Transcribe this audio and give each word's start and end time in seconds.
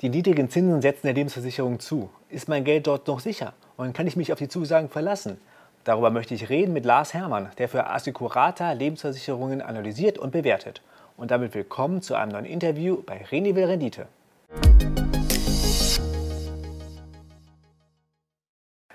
Die 0.00 0.10
niedrigen 0.10 0.48
Zinsen 0.48 0.80
setzen 0.80 1.08
der 1.08 1.14
Lebensversicherung 1.14 1.80
zu. 1.80 2.08
Ist 2.28 2.48
mein 2.48 2.62
Geld 2.62 2.86
dort 2.86 3.08
noch 3.08 3.18
sicher? 3.18 3.52
Und 3.76 3.94
kann 3.94 4.06
ich 4.06 4.14
mich 4.14 4.32
auf 4.32 4.38
die 4.38 4.46
Zusagen 4.46 4.88
verlassen? 4.88 5.40
Darüber 5.82 6.10
möchte 6.10 6.34
ich 6.34 6.48
reden 6.48 6.72
mit 6.72 6.84
Lars 6.84 7.14
Hermann, 7.14 7.50
der 7.58 7.68
für 7.68 7.84
Assicurata 7.84 8.70
Lebensversicherungen 8.70 9.60
analysiert 9.60 10.16
und 10.16 10.30
bewertet. 10.30 10.82
Und 11.16 11.32
damit 11.32 11.52
willkommen 11.52 12.00
zu 12.00 12.14
einem 12.14 12.30
neuen 12.30 12.44
Interview 12.44 13.02
bei 13.04 13.24
René 13.24 13.56
will 13.56 13.64
Rendite. 13.64 14.06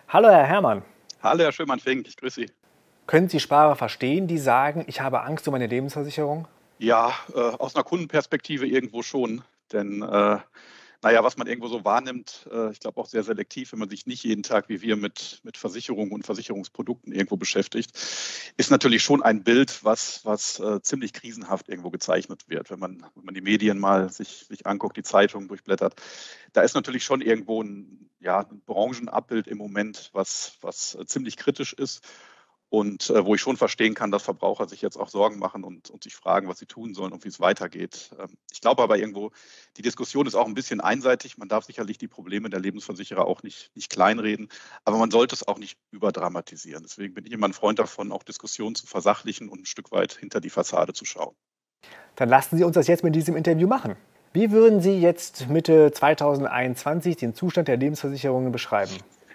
Hallo 0.08 0.30
Herr 0.30 0.46
Hermann. 0.46 0.84
Hallo 1.22 1.44
Herr 1.44 1.52
Schömann-Fink, 1.52 2.08
ich 2.08 2.16
grüße 2.16 2.40
Sie. 2.40 2.52
Können 3.08 3.28
Sie 3.28 3.42
Sparer 3.42 3.76
verstehen, 3.76 4.28
die 4.28 4.38
sagen, 4.38 4.86
ich 4.88 5.02
habe 5.02 5.24
Angst 5.24 5.46
um 5.50 5.52
meine 5.52 5.68
Lebensversicherung? 5.68 6.48
Ja, 6.80 7.12
äh, 7.36 7.40
aus 7.40 7.76
einer 7.76 7.84
Kundenperspektive 7.84 8.66
irgendwo 8.66 9.02
schon. 9.02 9.42
Denn 9.74 10.02
äh, 10.02 10.38
naja, 11.04 11.24
was 11.24 11.38
man 11.38 11.48
irgendwo 11.48 11.68
so 11.68 11.84
wahrnimmt, 11.84 12.48
äh, 12.52 12.72
ich 12.72 12.80
glaube 12.80 13.00
auch 13.00 13.08
sehr 13.08 13.24
selektiv, 13.24 13.74
wenn 13.74 13.80
man 13.80 13.90
sich 13.90 14.06
nicht 14.06 14.24
jeden 14.24 14.42
Tag 14.42 14.70
wie 14.70 14.82
wir 14.82 14.96
mit, 14.96 15.42
mit 15.44 15.58
Versicherungen 15.58 16.14
und 16.14 16.26
Versicherungsprodukten 16.26 17.14
irgendwo 17.14 17.36
beschäftigt, 17.36 17.92
ist 18.56 18.72
natürlich 18.72 19.04
schon 19.04 19.22
ein 19.22 19.44
Bild, 19.44 19.84
was, 19.84 20.24
was 20.24 20.60
äh, 20.60 20.82
ziemlich 20.82 21.12
krisenhaft 21.12 21.68
irgendwo 21.68 21.92
gezeichnet 21.92 22.48
wird. 22.48 22.72
Wenn 22.72 22.80
man, 22.80 23.06
wenn 23.16 23.26
man 23.26 23.34
die 23.36 23.42
Medien 23.42 23.80
mal 23.80 24.10
sich, 24.10 24.46
sich 24.48 24.66
anguckt, 24.66 24.96
die 24.96 25.04
Zeitungen 25.04 25.50
durchblättert, 25.50 26.02
da 26.54 26.62
ist 26.62 26.74
natürlich 26.74 27.04
schon 27.04 27.22
irgendwo 27.22 27.62
ein, 27.62 28.10
ja, 28.20 28.40
ein 28.40 28.62
Branchenabbild 28.66 29.48
im 29.48 29.58
Moment, 29.58 30.10
was, 30.14 30.58
was 30.62 30.96
äh, 30.96 31.06
ziemlich 31.06 31.36
kritisch 31.36 31.74
ist 31.74 32.02
und 32.74 33.12
äh, 33.12 33.24
wo 33.24 33.36
ich 33.36 33.42
schon 33.42 33.56
verstehen 33.56 33.94
kann, 33.94 34.10
dass 34.10 34.24
Verbraucher 34.24 34.68
sich 34.68 34.82
jetzt 34.82 34.98
auch 34.98 35.08
Sorgen 35.08 35.38
machen 35.38 35.64
und, 35.64 35.92
und 35.92 36.02
sich 36.02 36.16
fragen, 36.16 36.48
was 36.48 36.58
sie 36.58 36.66
tun 36.66 36.96
sollen 36.96 37.14
und 37.14 37.24
wie 37.24 37.28
es 37.28 37.40
weitergeht. 37.40 38.10
Ähm, 38.20 38.36
ich 38.52 38.62
glaube 38.62 38.82
aber 38.82 38.98
irgendwo, 38.98 39.30
die 39.78 39.84
Diskussion 39.84 40.26
ist 40.26 40.34
auch 40.34 40.48
ein 40.48 40.56
bisschen 40.56 40.82
einseitig. 40.82 41.38
Man 41.38 41.48
darf 41.48 41.66
sicherlich 41.66 42.00
die 42.00 42.08
Probleme 42.08 42.50
der 42.50 42.60
Lebensversicherer 42.60 43.28
auch 43.28 43.44
nicht, 43.44 43.70
nicht 43.76 43.92
kleinreden, 43.92 44.50
aber 44.86 44.98
man 44.98 45.12
sollte 45.12 45.36
es 45.36 45.48
auch 45.48 45.60
nicht 45.60 45.78
überdramatisieren. 45.92 46.82
Deswegen 46.82 47.14
bin 47.14 47.28
ich 47.28 47.32
immer 47.32 47.48
ein 47.48 47.54
Freund 47.54 47.78
davon, 47.78 48.12
auch 48.12 48.24
Diskussionen 48.24 48.74
zu 48.74 48.88
versachlichen 48.88 49.50
und 49.50 49.62
ein 49.62 49.66
Stück 49.68 49.92
weit 49.92 50.14
hinter 50.14 50.42
die 50.42 50.50
Fassade 50.50 50.94
zu 50.94 51.06
schauen. 51.06 51.36
Dann 52.16 52.28
lassen 52.28 52.58
Sie 52.58 52.64
uns 52.64 52.74
das 52.74 52.88
jetzt 52.88 53.04
mit 53.04 53.14
diesem 53.14 53.36
Interview 53.36 53.68
machen. 53.68 53.98
Wie 54.34 54.50
würden 54.50 54.82
Sie 54.82 55.00
jetzt 55.00 55.48
Mitte 55.48 55.92
2021 55.92 57.18
den 57.18 57.36
Zustand 57.36 57.68
der 57.68 57.78
Lebensversicherungen 57.78 58.52
beschreiben? 58.52 58.94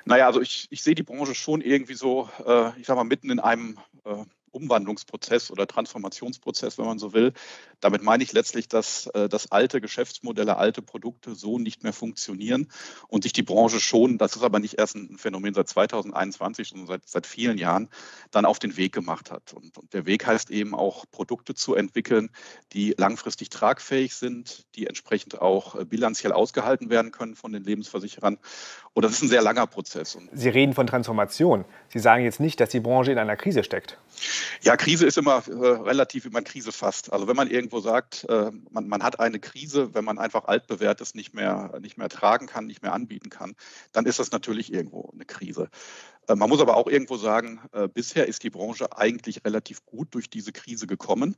Naja, 0.08 0.26
also 0.26 0.40
ich, 0.40 0.68
ich 0.70 0.82
sehe 0.82 0.94
die 0.94 1.02
Branche 1.02 1.34
schon 1.34 1.60
irgendwie 1.60 1.92
so, 1.92 2.30
äh, 2.46 2.70
ich 2.80 2.86
sag 2.86 2.96
mal, 2.96 3.04
mitten 3.04 3.28
in 3.28 3.40
einem 3.40 3.78
äh, 4.04 4.24
Umwandlungsprozess 4.52 5.50
oder 5.50 5.66
Transformationsprozess, 5.66 6.78
wenn 6.78 6.86
man 6.86 6.98
so 6.98 7.12
will. 7.12 7.32
Damit 7.80 8.02
meine 8.02 8.22
ich 8.22 8.32
letztlich, 8.32 8.68
dass, 8.68 9.06
äh, 9.08 9.28
dass 9.28 9.52
alte 9.52 9.80
Geschäftsmodelle, 9.80 10.56
alte 10.56 10.82
Produkte 10.82 11.34
so 11.34 11.58
nicht 11.58 11.82
mehr 11.82 11.92
funktionieren 11.92 12.68
und 13.08 13.22
sich 13.22 13.32
die 13.32 13.42
Branche 13.42 13.80
schon, 13.80 14.18
das 14.18 14.36
ist 14.36 14.42
aber 14.42 14.58
nicht 14.58 14.78
erst 14.78 14.96
ein 14.96 15.18
Phänomen 15.18 15.54
seit 15.54 15.68
2021, 15.68 16.68
sondern 16.68 16.86
seit, 16.86 17.08
seit 17.08 17.26
vielen 17.26 17.58
Jahren, 17.58 17.88
dann 18.30 18.44
auf 18.44 18.58
den 18.58 18.76
Weg 18.76 18.92
gemacht 18.92 19.30
hat. 19.30 19.52
Und, 19.52 19.76
und 19.78 19.92
der 19.92 20.06
Weg 20.06 20.26
heißt 20.26 20.50
eben 20.50 20.74
auch, 20.74 21.04
Produkte 21.10 21.54
zu 21.54 21.74
entwickeln, 21.74 22.30
die 22.72 22.94
langfristig 22.96 23.50
tragfähig 23.50 24.14
sind, 24.14 24.64
die 24.74 24.86
entsprechend 24.86 25.40
auch 25.40 25.76
äh, 25.76 25.84
bilanziell 25.84 26.32
ausgehalten 26.32 26.90
werden 26.90 27.12
können 27.12 27.36
von 27.36 27.52
den 27.52 27.64
Lebensversicherern. 27.64 28.38
Und 28.98 29.04
das 29.04 29.12
ist 29.12 29.22
ein 29.22 29.28
sehr 29.28 29.42
langer 29.42 29.68
Prozess. 29.68 30.18
Sie 30.32 30.48
reden 30.48 30.74
von 30.74 30.88
Transformation. 30.88 31.64
Sie 31.88 32.00
sagen 32.00 32.24
jetzt 32.24 32.40
nicht, 32.40 32.58
dass 32.58 32.70
die 32.70 32.80
Branche 32.80 33.12
in 33.12 33.18
einer 33.18 33.36
Krise 33.36 33.62
steckt. 33.62 33.96
Ja, 34.60 34.76
Krise 34.76 35.06
ist 35.06 35.16
immer 35.16 35.44
äh, 35.46 35.52
relativ, 35.52 36.24
wie 36.24 36.30
man 36.30 36.42
Krise 36.42 36.72
fasst. 36.72 37.12
Also 37.12 37.28
wenn 37.28 37.36
man 37.36 37.48
irgendwo 37.48 37.78
sagt, 37.78 38.26
äh, 38.28 38.50
man, 38.72 38.88
man, 38.88 39.04
hat 39.04 39.20
eine 39.20 39.38
Krise, 39.38 39.94
wenn 39.94 40.04
man 40.04 40.18
einfach 40.18 40.46
altbewährtes 40.46 41.14
nicht 41.14 41.32
mehr, 41.32 41.78
nicht 41.80 41.96
mehr 41.96 42.08
tragen 42.08 42.48
kann, 42.48 42.66
nicht 42.66 42.82
mehr 42.82 42.92
anbieten 42.92 43.30
kann, 43.30 43.54
dann 43.92 44.04
ist 44.04 44.18
das 44.18 44.32
natürlich 44.32 44.72
irgendwo 44.72 45.10
eine 45.14 45.24
Krise. 45.24 45.68
Äh, 46.28 46.36
man 46.36 46.48
muss 46.48 46.60
aber 46.60 46.76
auch 46.76 46.86
irgendwo 46.86 47.16
sagen, 47.16 47.60
äh, 47.72 47.88
bisher 47.88 48.28
ist 48.28 48.44
die 48.44 48.50
Branche 48.50 48.96
eigentlich 48.96 49.44
relativ 49.44 49.84
gut 49.84 50.14
durch 50.14 50.30
diese 50.30 50.52
Krise 50.52 50.86
gekommen. 50.86 51.36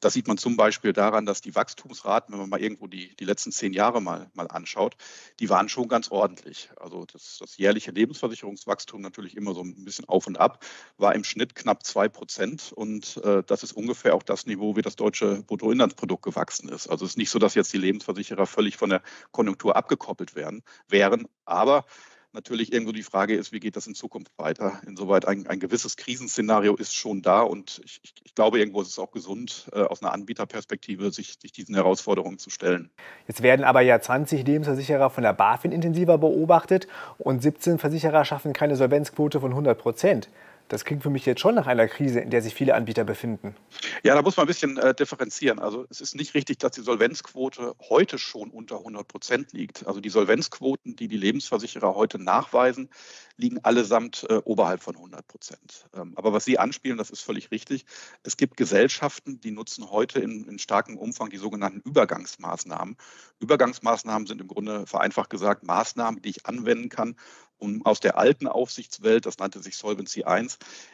Das 0.00 0.12
sieht 0.14 0.28
man 0.28 0.38
zum 0.38 0.56
Beispiel 0.56 0.92
daran, 0.92 1.26
dass 1.26 1.40
die 1.40 1.54
Wachstumsraten, 1.54 2.32
wenn 2.32 2.40
man 2.40 2.50
mal 2.50 2.62
irgendwo 2.62 2.86
die, 2.86 3.14
die 3.16 3.24
letzten 3.24 3.52
zehn 3.52 3.72
Jahre 3.72 4.00
mal, 4.00 4.30
mal 4.34 4.46
anschaut, 4.46 4.96
die 5.40 5.50
waren 5.50 5.68
schon 5.68 5.88
ganz 5.88 6.10
ordentlich. 6.10 6.70
Also 6.76 7.04
das, 7.04 7.38
das 7.40 7.56
jährliche 7.58 7.90
Lebensversicherungswachstum 7.90 9.00
natürlich 9.00 9.36
immer 9.36 9.54
so 9.54 9.62
ein 9.62 9.84
bisschen 9.84 10.06
auf 10.06 10.26
und 10.26 10.38
ab, 10.38 10.64
war 10.96 11.14
im 11.14 11.24
Schnitt 11.24 11.54
knapp 11.54 11.84
zwei 11.84 12.08
Prozent. 12.08 12.72
Und 12.72 13.18
äh, 13.24 13.42
das 13.44 13.62
ist 13.62 13.72
ungefähr 13.72 14.14
auch 14.14 14.22
das 14.22 14.46
Niveau, 14.46 14.76
wie 14.76 14.82
das 14.82 14.96
deutsche 14.96 15.42
Bruttoinlandsprodukt 15.42 16.22
gewachsen 16.22 16.68
ist. 16.68 16.88
Also 16.88 17.04
es 17.04 17.12
ist 17.12 17.18
nicht 17.18 17.30
so, 17.30 17.38
dass 17.38 17.54
jetzt 17.54 17.72
die 17.72 17.78
Lebensversicherer 17.78 18.46
völlig 18.46 18.76
von 18.76 18.90
der 18.90 19.02
Konjunktur 19.32 19.76
abgekoppelt 19.76 20.34
werden, 20.34 20.62
wären. 20.88 21.26
Aber 21.44 21.84
natürlich 22.32 22.72
irgendwo 22.72 22.92
die 22.92 23.02
Frage 23.02 23.34
ist, 23.34 23.52
wie 23.52 23.60
geht 23.60 23.76
das 23.76 23.86
in 23.86 23.94
Zukunft 23.94 24.32
weiter? 24.36 24.80
Insoweit 24.86 25.26
ein, 25.26 25.46
ein 25.46 25.60
gewisses 25.60 25.96
Krisenszenario 25.96 26.74
ist 26.76 26.94
schon 26.94 27.22
da 27.22 27.42
und 27.42 27.80
ich, 27.84 28.00
ich, 28.24 28.34
glaube, 28.34 28.58
irgendwo 28.58 28.82
ist 28.82 28.88
es 28.88 28.98
auch 28.98 29.10
gesund, 29.10 29.68
äh, 29.72 29.80
aus 29.80 30.02
einer 30.02 30.12
Anbieterperspektive 30.12 31.10
sich, 31.10 31.38
sich 31.40 31.52
diesen 31.52 31.74
Herausforderungen 31.74 32.38
zu 32.38 32.50
stellen. 32.50 32.90
Jetzt 33.26 33.42
werden 33.42 33.64
aber 33.64 33.80
ja 33.80 34.00
20 34.00 34.46
Lebensversicherer 34.46 35.10
von 35.10 35.22
der 35.22 35.32
BaFin 35.32 35.72
intensiver 35.72 36.18
beobachtet 36.18 36.86
und 37.18 37.42
17 37.42 37.78
Versicherer 37.78 38.24
schaffen 38.24 38.52
keine 38.52 38.76
Solvenzquote 38.76 39.40
von 39.40 39.50
100 39.50 39.78
Prozent. 39.78 40.28
Das 40.68 40.84
klingt 40.84 41.02
für 41.02 41.10
mich 41.10 41.24
jetzt 41.24 41.40
schon 41.40 41.54
nach 41.54 41.66
einer 41.66 41.88
Krise, 41.88 42.20
in 42.20 42.30
der 42.30 42.42
sich 42.42 42.54
viele 42.54 42.74
Anbieter 42.74 43.04
befinden. 43.04 43.56
Ja, 44.02 44.14
da 44.14 44.22
muss 44.22 44.36
man 44.36 44.44
ein 44.44 44.48
bisschen 44.48 44.76
äh, 44.76 44.94
differenzieren. 44.94 45.58
Also 45.58 45.86
es 45.88 46.00
ist 46.00 46.14
nicht 46.14 46.34
richtig, 46.34 46.58
dass 46.58 46.72
die 46.72 46.82
Solvenzquote 46.82 47.74
heute 47.88 48.18
schon 48.18 48.50
unter 48.50 48.78
100 48.78 49.08
Prozent 49.08 49.52
liegt. 49.52 49.86
Also 49.86 50.00
die 50.00 50.10
Solvenzquoten, 50.10 50.94
die 50.94 51.08
die 51.08 51.16
Lebensversicherer 51.16 51.94
heute 51.94 52.18
nachweisen, 52.18 52.90
liegen 53.38 53.58
allesamt 53.64 54.26
äh, 54.28 54.40
oberhalb 54.44 54.82
von 54.82 54.96
100 54.96 55.26
Prozent. 55.26 55.86
Ähm, 55.94 56.12
aber 56.16 56.32
was 56.32 56.44
Sie 56.44 56.58
anspielen, 56.58 56.98
das 56.98 57.10
ist 57.10 57.22
völlig 57.22 57.50
richtig. 57.50 57.86
Es 58.22 58.36
gibt 58.36 58.56
Gesellschaften, 58.56 59.40
die 59.40 59.52
nutzen 59.52 59.90
heute 59.90 60.20
in, 60.20 60.44
in 60.48 60.58
starkem 60.58 60.98
Umfang 60.98 61.30
die 61.30 61.38
sogenannten 61.38 61.80
Übergangsmaßnahmen. 61.80 62.96
Übergangsmaßnahmen 63.40 64.26
sind 64.26 64.40
im 64.40 64.48
Grunde 64.48 64.86
vereinfacht 64.86 65.30
gesagt 65.30 65.64
Maßnahmen, 65.64 66.20
die 66.20 66.30
ich 66.30 66.46
anwenden 66.46 66.88
kann, 66.88 67.16
um 67.58 67.84
aus 67.84 68.00
der 68.00 68.16
alten 68.16 68.46
Aufsichtswelt, 68.46 69.26
das 69.26 69.38
nannte 69.38 69.60
sich 69.60 69.76
Solvency 69.76 70.20
I, 70.20 70.48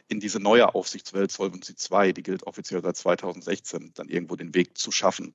in 0.09 0.21
diese 0.21 0.41
neue 0.41 0.75
Aufsichtswelt 0.75 1.31
Solvency 1.31 1.75
II, 1.91 2.13
die 2.13 2.23
gilt 2.23 2.47
offiziell 2.47 2.83
seit 2.83 2.97
2016, 2.97 3.93
dann 3.95 4.09
irgendwo 4.09 4.37
den 4.37 4.55
Weg 4.55 4.77
zu 4.77 4.91
schaffen. 4.91 5.35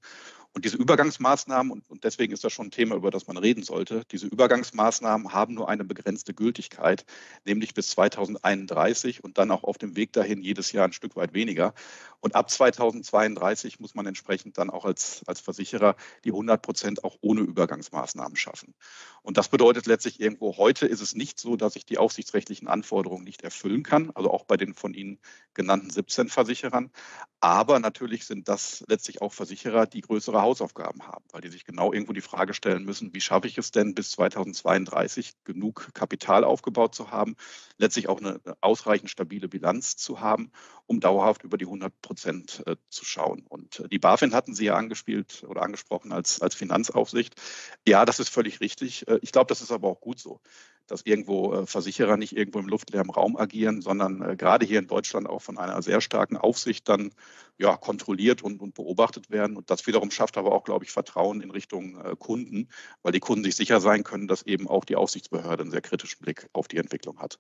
Und 0.54 0.66
diese 0.66 0.78
Übergangsmaßnahmen, 0.78 1.84
und, 1.88 2.04
deswegen 2.04 2.34
ist 2.34 2.44
das 2.44 2.52
schon 2.52 2.68
ein 2.68 2.72
Thema, 2.72 2.96
über 2.96 3.12
das 3.12 3.28
man 3.28 3.38
reden 3.38 3.62
sollte, 3.62 4.04
diese 4.12 4.26
Übergangsmaßnahmen 4.26 5.32
haben 5.32 5.54
nur 5.54 5.70
eine 5.70 5.84
begrenzte 5.84 6.34
Gültigkeit, 6.34 7.06
nämlich 7.46 7.76
bis 7.76 7.92
2031 7.92 9.24
und 9.24 9.38
dann 9.38 9.52
auch 9.52 9.64
auf 9.64 9.78
dem 9.78 9.96
Weg 9.96 10.12
dahin 10.14 10.42
jedes 10.42 10.72
Jahr 10.72 10.86
ein 10.86 10.94
Stück 10.94 11.16
weit 11.16 11.34
weniger. 11.34 11.74
Und 12.20 12.36
ab 12.36 12.50
2032 12.50 13.80
muss 13.80 13.94
man 13.96 14.08
entsprechend 14.08 14.58
dann 14.58 14.70
auch 14.70 14.86
als, 14.86 15.22
als 15.28 15.40
Versicherer 15.40 15.96
die 16.26 16.32
100 16.32 16.62
Prozent 16.62 17.04
auch 17.04 17.18
ohne 17.22 17.42
Übergangsmaßnahmen 17.42 18.36
schaffen. 18.36 18.74
Und 19.22 19.38
das 19.38 19.50
bedeutet 19.50 19.86
letztlich 19.86 20.20
irgendwo, 20.20 20.58
heute 20.58 20.88
ist 20.88 21.02
es 21.02 21.14
nicht 21.14 21.40
so, 21.40 21.56
dass 21.56 21.76
ich 21.76 21.86
die 21.86 21.98
aufsichtsrechtlichen 21.98 22.68
Anforderungen 22.68 23.24
nicht 23.24 23.44
erfüllen 23.44 23.84
kann, 23.84 24.12
also 24.16 24.32
auch 24.32 24.46
bei 24.46 24.58
den 24.58 24.74
von 24.74 24.94
Ihnen 24.94 25.20
genannten 25.54 25.92
17 25.92 26.28
Versicherern. 26.28 26.92
Aber 27.40 27.80
natürlich 27.80 28.26
sind 28.26 28.50
das 28.50 28.84
letztlich 28.88 29.22
auch 29.22 29.32
Versicherer, 29.32 29.86
die 29.86 30.02
größere 30.02 30.39
ihre 30.40 30.42
Hausaufgaben 30.42 31.04
haben, 31.04 31.24
weil 31.32 31.42
die 31.42 31.50
sich 31.50 31.66
genau 31.66 31.92
irgendwo 31.92 32.14
die 32.14 32.22
Frage 32.22 32.54
stellen 32.54 32.84
müssen, 32.84 33.14
wie 33.14 33.22
schaffe 33.22 33.48
ich 33.48 33.58
es 33.58 33.72
denn 33.72 33.94
bis 33.94 34.12
2032 34.12 35.34
genug 35.44 35.90
Kapital 35.94 36.44
aufgebaut 36.44 36.96
zu 36.96 37.12
haben, 37.12 37.36
letztlich 37.78 38.08
auch 38.08 38.20
eine 38.20 38.40
ausreichend 38.62 39.10
stabile 39.10 39.48
Bilanz 39.48 39.98
zu 39.98 40.22
haben, 40.22 40.52
um 40.88 41.00
dauerhaft 41.00 41.44
über 41.44 41.58
die 41.58 41.66
100 41.66 42.02
Prozent 42.02 42.64
äh, 42.66 42.76
zu 42.90 43.06
schauen. 43.06 43.46
Und 43.48 43.82
äh, 43.82 43.90
die 43.90 44.00
BaFin 44.00 44.34
hatten 44.34 44.56
Sie 44.56 44.66
ja 44.66 44.76
angespielt 44.76 45.44
oder 45.48 45.62
angesprochen 45.62 46.12
als, 46.12 46.42
als 46.42 46.56
Finanzaufsicht. 46.56 47.36
Ja, 47.88 48.06
das 48.06 48.20
ist 48.20 48.30
völlig 48.30 48.62
richtig. 48.62 49.08
Äh, 49.08 49.20
ich 49.22 49.32
glaube, 49.32 49.48
das 49.48 49.62
ist 49.62 49.72
aber 49.72 49.90
auch 49.90 50.02
gut 50.02 50.20
so 50.20 50.40
dass 50.92 51.02
irgendwo 51.06 51.54
äh, 51.54 51.66
Versicherer 51.66 52.18
nicht 52.18 52.36
irgendwo 52.36 52.60
im 52.60 52.68
luftleeren 52.68 53.10
Raum 53.10 53.38
agieren, 53.38 53.82
sondern 53.82 54.22
äh, 54.22 54.36
gerade 54.36 54.66
hier 54.66 54.80
in 54.80 54.88
Deutschland 54.88 55.30
auch 55.30 55.42
von 55.42 55.58
einer 55.58 55.82
sehr 55.82 56.02
starken 56.02 56.38
Aufsicht 56.38 56.90
dann 56.90 57.12
ja, 57.58 57.78
kontrolliert 57.78 58.42
und, 58.42 58.62
und 58.62 58.74
beobachtet 58.74 59.30
werden. 59.30 59.58
Und 59.58 59.70
das 59.70 59.86
wiederum 59.86 60.12
schafft 60.12 60.38
aber 60.38 60.52
auch, 60.52 60.64
glaube 60.64 60.86
ich, 60.86 60.92
Vertrauen 60.92 61.42
in 61.42 61.52
Richtung 61.52 62.00
äh, 62.04 62.16
Kunden, 62.18 62.70
weil 63.04 63.12
die 63.12 63.20
Kunden 63.20 63.44
sich 63.44 63.56
sicher 63.56 63.82
sein 63.82 64.04
können, 64.04 64.28
dass 64.28 64.44
eben 64.44 64.68
auch 64.68 64.86
die 64.86 64.96
Aufsichtsbehörde 64.96 65.64
einen 65.64 65.72
sehr 65.72 65.82
kritischen 65.82 66.22
Blick 66.22 66.48
auf 66.54 66.68
die 66.68 66.78
Entwicklung 66.78 67.20
hat. 67.20 67.40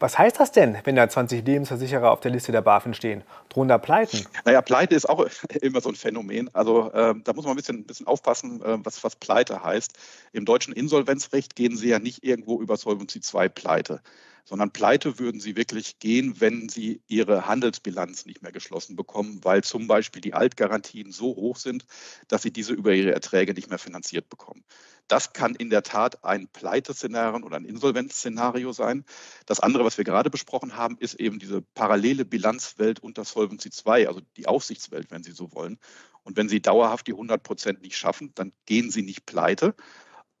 Was 0.00 0.16
heißt 0.16 0.38
das 0.38 0.52
denn, 0.52 0.78
wenn 0.84 0.94
da 0.94 1.08
20 1.08 1.44
Lebensversicherer 1.44 2.10
auf 2.10 2.20
der 2.20 2.30
Liste 2.30 2.52
der 2.52 2.62
BaFin 2.62 2.94
stehen? 2.94 3.24
Drohen 3.48 3.68
da 3.68 3.78
Pleiten? 3.78 4.26
Naja, 4.44 4.62
Pleite 4.62 4.94
ist 4.94 5.08
auch 5.08 5.26
immer 5.60 5.80
so 5.80 5.88
ein 5.88 5.96
Phänomen. 5.96 6.50
Also 6.54 6.92
äh, 6.92 7.14
da 7.24 7.32
muss 7.32 7.44
man 7.44 7.54
ein 7.54 7.56
bisschen, 7.56 7.78
ein 7.78 7.84
bisschen 7.84 8.06
aufpassen, 8.06 8.62
äh, 8.62 8.78
was, 8.84 9.02
was 9.02 9.16
Pleite 9.16 9.64
heißt. 9.64 9.92
Im 10.32 10.44
deutschen 10.44 10.72
Insolvenzrecht 10.72 11.56
gehen 11.56 11.76
Sie 11.76 11.88
ja 11.88 11.98
nicht 11.98 12.24
irgendwo 12.24 12.60
über 12.60 12.76
Solvency 12.76 13.20
II 13.34 13.48
Pleite 13.48 14.00
sondern 14.48 14.70
pleite 14.70 15.18
würden 15.18 15.40
sie 15.40 15.56
wirklich 15.56 15.98
gehen, 15.98 16.40
wenn 16.40 16.70
sie 16.70 17.02
ihre 17.06 17.46
Handelsbilanz 17.46 18.24
nicht 18.24 18.40
mehr 18.40 18.50
geschlossen 18.50 18.96
bekommen, 18.96 19.40
weil 19.42 19.62
zum 19.62 19.86
Beispiel 19.86 20.22
die 20.22 20.32
Altgarantien 20.32 21.12
so 21.12 21.36
hoch 21.36 21.58
sind, 21.58 21.84
dass 22.28 22.40
sie 22.40 22.50
diese 22.50 22.72
über 22.72 22.94
ihre 22.94 23.12
Erträge 23.12 23.52
nicht 23.52 23.68
mehr 23.68 23.78
finanziert 23.78 24.30
bekommen. 24.30 24.64
Das 25.06 25.34
kann 25.34 25.54
in 25.54 25.68
der 25.68 25.82
Tat 25.82 26.24
ein 26.24 26.48
Pleiteszenario 26.48 27.44
oder 27.44 27.56
ein 27.56 27.66
Insolvenzszenario 27.66 28.72
sein. 28.72 29.04
Das 29.44 29.60
andere, 29.60 29.84
was 29.84 29.98
wir 29.98 30.04
gerade 30.04 30.30
besprochen 30.30 30.76
haben, 30.76 30.96
ist 30.98 31.20
eben 31.20 31.38
diese 31.38 31.60
parallele 31.60 32.24
Bilanzwelt 32.24 33.00
unter 33.00 33.26
Solvency 33.26 33.68
II, 33.86 34.06
also 34.06 34.22
die 34.38 34.46
Aufsichtswelt, 34.46 35.10
wenn 35.10 35.22
Sie 35.22 35.32
so 35.32 35.52
wollen. 35.52 35.78
Und 36.22 36.38
wenn 36.38 36.48
Sie 36.48 36.62
dauerhaft 36.62 37.06
die 37.06 37.12
100 37.12 37.42
Prozent 37.42 37.82
nicht 37.82 37.98
schaffen, 37.98 38.32
dann 38.34 38.52
gehen 38.64 38.90
Sie 38.90 39.02
nicht 39.02 39.26
pleite, 39.26 39.74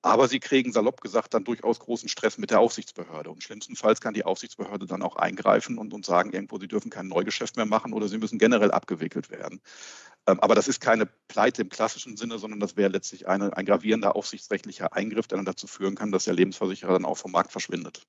aber 0.02 0.28
sie 0.28 0.38
kriegen 0.38 0.72
salopp 0.72 1.00
gesagt 1.00 1.34
dann 1.34 1.44
durchaus 1.44 1.80
großen 1.80 2.08
Stress 2.08 2.38
mit 2.38 2.50
der 2.50 2.60
Aufsichtsbehörde. 2.60 3.30
Und 3.30 3.42
schlimmstenfalls 3.42 4.00
kann 4.00 4.14
die 4.14 4.24
Aufsichtsbehörde 4.24 4.86
dann 4.86 5.02
auch 5.02 5.16
eingreifen 5.16 5.78
und, 5.78 5.92
und 5.92 6.06
sagen 6.06 6.32
irgendwo, 6.32 6.58
sie 6.58 6.68
dürfen 6.68 6.90
kein 6.90 7.08
Neugeschäft 7.08 7.56
mehr 7.56 7.66
machen 7.66 7.92
oder 7.92 8.08
sie 8.08 8.18
müssen 8.18 8.38
generell 8.38 8.70
abgewickelt 8.70 9.30
werden. 9.30 9.60
Ähm, 10.26 10.38
aber 10.40 10.54
das 10.54 10.68
ist 10.68 10.80
keine 10.80 11.06
Pleite 11.06 11.62
im 11.62 11.68
klassischen 11.68 12.16
Sinne, 12.16 12.38
sondern 12.38 12.60
das 12.60 12.76
wäre 12.76 12.90
letztlich 12.90 13.26
eine, 13.26 13.56
ein 13.56 13.66
gravierender 13.66 14.14
aufsichtsrechtlicher 14.14 14.92
Eingriff, 14.92 15.26
der 15.26 15.38
dann 15.38 15.46
dazu 15.46 15.66
führen 15.66 15.96
kann, 15.96 16.12
dass 16.12 16.24
der 16.24 16.34
Lebensversicherer 16.34 16.92
dann 16.92 17.04
auch 17.04 17.16
vom 17.16 17.32
Markt 17.32 17.50
verschwindet. 17.50 18.02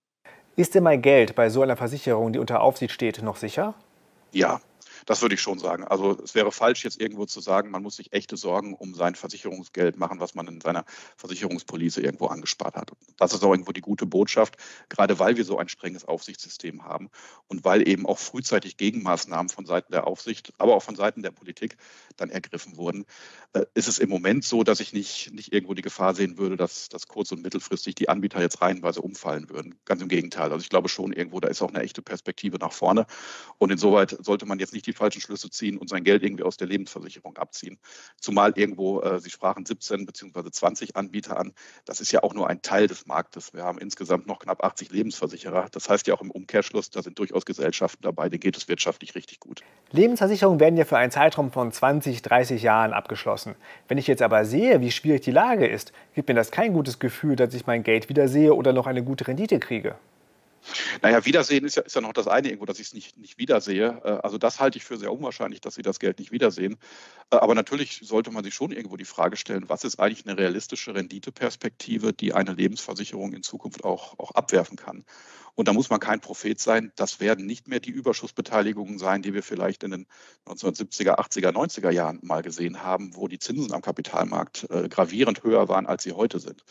Ist 0.56 0.76
denn 0.76 0.84
mein 0.84 1.02
Geld 1.02 1.36
bei 1.36 1.50
so 1.50 1.62
einer 1.62 1.78
Versicherung, 1.78 2.34
die 2.34 2.40
unter 2.40 2.62
Aufsicht 2.62 2.94
steht, 2.94 3.24
noch 3.24 3.38
sicher? 3.38 3.76
Ja, 4.32 4.62
das 5.06 5.22
würde 5.22 5.36
ich 5.36 5.42
schon 5.42 5.60
sagen. 5.60 5.84
Also 5.84 6.18
es 6.24 6.36
wäre 6.36 6.52
falsch, 6.52 6.84
jetzt 6.84 7.00
irgendwo 7.00 7.26
zu 7.26 7.42
sagen, 7.42 7.72
man 7.72 7.84
muss 7.84 7.96
sich 7.96 8.14
echte 8.14 8.38
Sorgen 8.38 8.74
um 8.74 8.94
sein 8.94 9.16
Versicherungsgeld 9.16 9.98
machen, 9.98 10.20
was 10.20 10.36
man 10.36 10.48
in 10.48 10.62
seiner 10.62 10.86
Versicherungspolice 11.18 12.02
irgendwo 12.02 12.28
angespart 12.28 12.76
hat. 12.76 12.92
Das 13.18 13.34
ist 13.34 13.44
auch 13.44 13.52
irgendwo 13.52 13.72
die 13.72 13.82
gute 13.82 14.06
Botschaft, 14.06 14.58
gerade 14.90 15.20
weil 15.20 15.38
wir 15.38 15.46
so 15.46 15.58
ein 15.58 15.70
strenges 15.70 16.06
Aufsichtssystem 16.06 16.84
haben 16.84 17.10
und 17.48 17.66
weil 17.66 17.88
eben 17.88 18.06
auch 18.06 18.20
frühzeitig 18.20 18.78
Gegenmaßnahmen 18.78 19.50
von 19.50 19.66
Seiten 19.66 19.92
der 19.92 20.08
Aufsicht, 20.08 20.54
aber 20.58 20.76
auch 20.76 20.84
von 20.84 20.96
Seiten 20.96 21.24
der 21.24 21.32
Politik 21.32 21.78
dann 22.18 22.30
ergriffen 22.30 22.78
wurden, 22.78 23.06
äh, 23.54 23.66
ist 23.74 23.88
es 23.88 24.00
im 24.00 24.10
Moment 24.10 24.44
so, 24.44 24.64
dass 24.64 24.80
ich 24.80 24.94
nicht, 24.94 25.32
nicht 25.34 25.54
irgendwo 25.54 25.74
die 25.74 25.82
Gefahr 25.82 26.14
sehen 26.14 26.38
würde, 26.38 26.58
dass, 26.58 26.90
dass 26.90 27.08
kurz- 27.08 27.32
und 27.32 27.42
mittelfristig 27.42 27.96
die 27.96 28.10
Anbieter 28.10 28.42
jetzt 28.42 28.62
reihenweise 28.62 29.02
umfallen 29.02 29.50
würden. 29.50 29.80
Ganz 29.86 30.02
im 30.02 30.08
Gegenteil. 30.08 30.52
Also 30.52 30.62
ich 30.62 30.70
glaube 30.70 30.90
schon 30.90 31.14
irgendwo, 31.14 31.40
da 31.40 31.48
ist 31.48 31.62
auch 31.62 31.70
eine 31.70 31.82
echte 31.82 32.02
Perspektive 32.02 32.58
nach 32.58 32.74
vorne. 32.74 33.06
Und 33.58 33.72
insoweit 33.72 34.18
sollte 34.22 34.46
man 34.46 34.60
jetzt 34.60 34.74
nicht 34.74 34.86
die 34.86 34.89
falschen 34.94 35.22
Schlüsse 35.22 35.50
ziehen 35.50 35.78
und 35.78 35.90
sein 35.90 36.04
Geld 36.04 36.24
irgendwie 36.24 36.44
aus 36.44 36.58
der 36.58 36.68
Lebensversicherung 36.68 37.38
abziehen. 37.38 37.80
Zumal 38.20 38.54
irgendwo, 38.56 39.02
äh, 39.02 39.20
Sie 39.20 39.30
sprachen 39.30 39.66
17 39.66 40.06
bzw. 40.06 40.52
20 40.52 40.96
Anbieter 40.96 41.38
an. 41.38 41.54
Das 41.86 42.02
ist 42.02 42.12
ja 42.12 42.24
auch 42.24 42.34
nur 42.34 42.50
ein 42.50 42.62
Teil 42.62 42.88
des 42.88 43.06
Marktes. 43.06 43.54
Wir 43.54 43.64
haben 43.64 43.78
insgesamt 43.78 44.28
noch 44.28 44.40
knapp 44.40 44.64
80 44.64 44.92
Lebensversicherer. 44.92 45.68
Das 45.72 45.90
heißt 45.90 46.08
ja 46.08 46.14
auch 46.14 46.22
im 46.22 46.32
Umkehrschluss, 46.32 46.90
da 46.90 47.02
sind 47.02 47.20
durchaus 47.20 47.46
Gesellschaften 47.46 48.04
dabei, 48.04 48.30
denen 48.30 48.40
geht 48.40 48.58
es 48.58 48.68
wirtschaftlich 48.68 49.16
richtig 49.16 49.40
gut. 49.40 49.62
Lebensversicherungen 49.92 50.60
werden 50.60 50.78
ja 50.78 50.86
für 50.86 50.98
einen 50.98 51.12
Zeitraum 51.12 51.52
von 51.52 51.72
20, 51.72 52.22
30 52.22 52.62
Jahren 52.62 52.94
abgeschlossen. 52.94 53.56
Wenn 53.88 53.98
ich 53.98 54.08
jetzt 54.08 54.22
aber 54.22 54.46
sehe, 54.46 54.82
wie 54.82 54.92
schwierig 54.92 55.22
die 55.22 55.32
Lage 55.32 55.68
ist, 55.68 55.92
gibt 56.14 56.28
mir 56.28 56.36
das 56.36 56.52
kein 56.52 56.74
gutes 56.74 57.00
Gefühl, 57.00 57.36
dass 57.36 57.54
ich 57.54 57.66
mein 57.68 57.84
Geld 57.84 58.10
wiedersehe 58.10 58.54
oder 58.54 58.74
noch 58.74 58.88
eine 58.88 59.04
gute 59.04 59.28
Rendite 59.28 59.60
kriege. 59.60 59.96
Naja, 61.02 61.26
Wiedersehen 61.26 61.66
ist 61.66 61.76
ja, 61.76 61.84
ist 61.84 61.96
ja 61.96 62.02
noch 62.02 62.14
das 62.14 62.28
eine 62.28 62.48
irgendwo, 62.48 62.66
dass 62.66 62.80
ich 62.80 62.88
es 62.88 62.94
nicht, 62.94 63.18
nicht 63.18 63.38
wiedersehe. 63.38 64.02
Äh, 64.04 64.10
also 64.24 64.38
das 64.38 64.60
halte 64.60 64.78
ich 64.78 64.84
für 64.84 64.98
sehr 64.98 65.12
unwahrscheinlich, 65.12 65.62
dass 65.62 65.76
Sie 65.76 65.82
das 65.82 66.00
Geld 66.00 66.20
nicht 66.20 66.32
wiedersehen. 66.32 66.78
Äh, 67.32 67.38
aber 67.38 67.56
natürlich 67.56 68.02
sollte 68.04 68.32
man 68.32 68.44
sich 68.44 68.54
schon 68.54 68.72
irgendwo 68.72 68.98
die 68.98 69.06
Frage 69.06 69.38
stellen, 69.38 69.68
was 69.68 69.84
ist 69.84 70.00
eigentlich 70.00 70.26
eine 70.28 70.38
realistische 70.38 70.96
Renditeperspektive, 70.96 72.14
die 72.14 72.34
eine 72.34 72.54
Lebensversicherung 72.54 73.34
in 73.34 73.44
Zukunft 73.44 73.84
auch, 73.84 74.18
auch 74.20 74.32
abwerfen 74.32 74.78
kann. 74.78 75.06
Und 75.56 75.68
da 75.68 75.74
muss 75.74 75.90
man 75.90 76.00
kein 76.00 76.22
Prophet 76.22 76.60
sein. 76.60 76.94
Das 76.96 77.20
werden 77.20 77.46
nicht 77.46 77.68
mehr 77.68 77.82
die 77.82 77.90
Überschussbeteiligungen 77.90 78.98
sein, 78.98 79.22
die 79.22 79.34
wir 79.34 79.44
vielleicht 79.44 79.84
in 79.84 79.92
den 79.92 80.08
1970er, 80.46 81.20
80er, 81.20 81.52
90er 81.52 81.92
Jahren 81.92 82.20
mal 82.22 82.42
gesehen 82.42 82.82
haben, 82.82 83.16
wo 83.16 83.28
die 83.28 83.40
Zinsen 83.40 83.74
am 83.74 83.82
Kapitalmarkt 83.82 84.68
äh, 84.70 84.88
gravierend 84.88 85.44
höher 85.44 85.68
waren, 85.68 85.86
als 85.86 86.04
sie 86.04 86.14
heute 86.14 86.40
sind. 86.40 86.64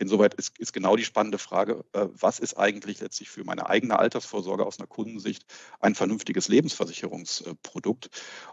Insoweit 0.00 0.32
ist, 0.34 0.58
ist 0.58 0.72
genau 0.72 0.96
die 0.96 1.04
spannende 1.04 1.36
Frage, 1.36 1.84
äh, 1.92 2.06
was 2.12 2.38
ist 2.38 2.56
eigentlich 2.56 3.00
letztlich 3.00 3.28
für 3.28 3.44
meine 3.44 3.68
eigene 3.68 3.98
Altersvorsorge 3.98 4.64
aus 4.64 4.78
einer 4.78 4.86
Kundensicht 4.86 5.44
ein 5.78 5.94
vernünftiges 5.94 6.48
Lebensversicherungsprodukt? 6.48 8.08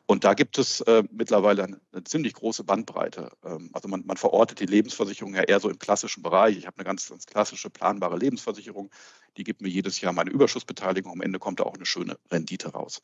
Und 0.06 0.26
da 0.26 0.34
gibt 0.34 0.58
es 0.58 0.82
äh, 0.82 1.04
mittlerweile 1.10 1.64
eine, 1.64 1.80
eine 1.94 2.04
ziemlich 2.04 2.34
große 2.34 2.66
Bandbreite. 2.66 3.32
Ähm, 3.46 3.70
also 3.72 3.88
man, 3.88 4.06
man 4.06 4.18
verortet 4.18 4.60
die 4.60 4.66
Lebensversicherung 4.66 5.36
ja 5.36 5.44
eher 5.44 5.62
so 5.62 5.70
im 5.70 5.80
klassischen 5.80 6.22
Bereich. 6.22 6.58
Ich 6.58 6.68
habe 6.68 6.78
eine 6.78 6.86
ganz, 6.86 7.08
ganz 7.08 7.26
klassische 7.26 7.70
planbare 7.70 8.18
Lebensversicherung, 8.18 8.92
die 9.38 9.44
gibt 9.44 9.62
mir 9.62 9.70
jedes 9.70 10.02
Jahr 10.02 10.14
meine 10.14 10.32
Überschussbeteiligung. 10.32 11.12
Am 11.12 11.22
Ende 11.22 11.40
kommt 11.40 11.60
da 11.60 11.64
auch 11.64 11.76
eine 11.76 11.86
schöne 11.86 12.18
Rendite 12.32 12.70
raus. 12.70 13.02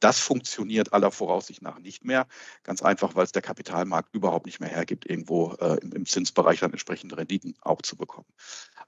Das 0.00 0.18
funktioniert 0.18 0.92
aller 0.92 1.10
Voraussicht 1.10 1.62
nach 1.62 1.78
nicht 1.78 2.04
mehr. 2.04 2.26
Ganz 2.62 2.82
einfach, 2.82 3.14
weil 3.14 3.24
es 3.24 3.32
der 3.32 3.42
Kapitalmarkt 3.42 4.14
überhaupt 4.14 4.46
nicht 4.46 4.60
mehr 4.60 4.68
hergibt, 4.68 5.08
irgendwo 5.08 5.52
äh, 5.60 5.78
im, 5.82 5.92
im 5.92 6.06
Zinsbereich 6.06 6.60
dann 6.60 6.72
entsprechende 6.72 7.16
Renditen 7.16 7.54
auch 7.60 7.82
zu 7.82 7.96
bekommen. 7.96 8.26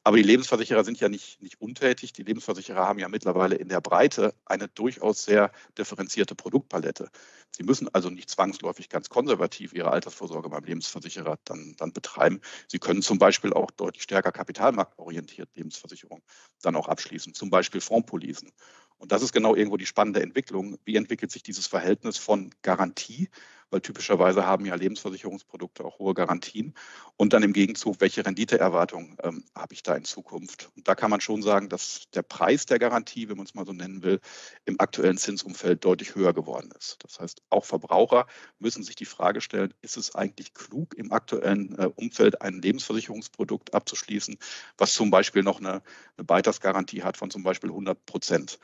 Aber 0.07 0.19
die 0.19 0.23
Lebensversicherer 0.23 0.85
sind 0.85 1.01
ja 1.01 1.09
nicht, 1.09 1.41
nicht 1.41 1.63
untätig. 1.63 2.13
Die 2.13 2.25
Lebensversicherer 2.25 2.87
haben 2.87 2.99
ja 2.99 3.09
mittlerweile 3.09 3.57
in 3.57 3.71
der 3.71 3.81
Breite 3.81 4.35
eine 4.45 4.69
durchaus 4.69 5.25
sehr 5.25 5.51
differenzierte 5.79 6.35
Produktpalette. 6.35 7.09
Sie 7.57 7.63
müssen 7.63 7.89
also 7.95 8.11
nicht 8.11 8.29
zwangsläufig 8.29 8.91
ganz 8.91 9.09
konservativ 9.09 9.73
Ihre 9.73 9.91
Altersvorsorge 9.91 10.51
beim 10.51 10.63
Lebensversicherer 10.63 11.39
dann, 11.47 11.75
dann 11.79 11.95
betreiben. 11.95 12.43
Sie 12.69 12.79
können 12.79 13.01
zum 13.01 13.19
Beispiel 13.19 13.55
auch 13.55 13.71
deutlich 13.71 14.03
stärker 14.03 14.31
kapitalmarktorientiert 14.31 15.49
Lebensversicherung 15.55 16.23
dann 16.61 16.77
auch 16.77 16.89
abschließen, 16.89 17.33
zum 17.33 17.49
Beispiel 17.49 17.81
Fondspolisen. 17.81 18.53
Und 18.99 19.11
das 19.11 19.23
ist 19.23 19.33
genau 19.33 19.55
irgendwo 19.55 19.79
die 19.79 19.87
spannende 19.87 20.23
Entwicklung. 20.23 20.79
Wie 20.85 20.97
entwickelt 20.97 21.31
sich 21.31 21.43
dieses 21.43 21.67
Verhältnis 21.67 22.19
von 22.19 22.51
Garantie, 22.61 23.31
weil 23.75 23.81
typischerweise 23.81 24.47
haben 24.47 24.67
ja 24.67 24.77
Lebensversicherungsprodukte 24.77 25.85
auch 25.85 25.99
hohe 25.99 26.15
Garantien, 26.15 26.75
und 27.17 27.33
dann 27.33 27.43
im 27.43 27.53
Gegenzug, 27.53 28.01
welche 28.01 28.25
Renditeerwartung 28.25 29.17
ähm, 29.23 29.45
habe 29.53 29.75
ich 29.75 29.83
da 29.83 29.97
in 29.97 30.05
Zukunft? 30.05 30.71
Und 30.77 30.87
da 30.87 30.95
kann 30.95 31.11
man 31.11 31.21
schon 31.21 31.43
sagen, 31.43 31.69
dass 31.69 32.09
der 32.15 32.23
Preis 32.23 32.67
der 32.67 32.79
Garantie, 32.79 33.29
wenn 33.29 33.37
man 33.37 33.47
es 33.47 33.55
mal 33.55 33.67
so 33.67 33.73
nennen 33.73 34.05
will, 34.05 34.21
im 34.65 34.81
aktuellen 34.81 35.17
Zinsumfeld 35.17 35.85
deutlich 35.85 36.15
höher 36.15 36.33
geworden 36.33 36.71
ist. 36.79 36.99
Das 37.03 37.19
heißt, 37.19 37.43
auch 37.51 37.65
Verbraucher 37.65 38.27
müssen 38.61 38.85
sich 38.85 38.95
die 38.95 39.05
Frage 39.05 39.41
stellen, 39.41 39.75
ist 39.83 39.97
es 39.97 40.15
eigentlich 40.15 40.55
klug, 40.55 40.95
im 40.95 41.13
aktuellen 41.13 41.77
äh, 41.77 41.91
Umfeld 41.97 42.43
ein 42.43 42.63
Lebensversicherungsprodukt 42.63 43.75
abzuschließen, 43.75 44.39
was 44.79 44.95
zum 44.95 45.11
Beispiel 45.11 45.43
noch 45.43 45.59
eine, 45.59 45.83
eine 46.17 46.25
Beitragsgarantie 46.25 47.03
hat 47.03 47.17
von 47.17 47.31
zum 47.31 47.43
Beispiel 47.43 47.71
100 47.71 48.07
Prozent? 48.07 48.61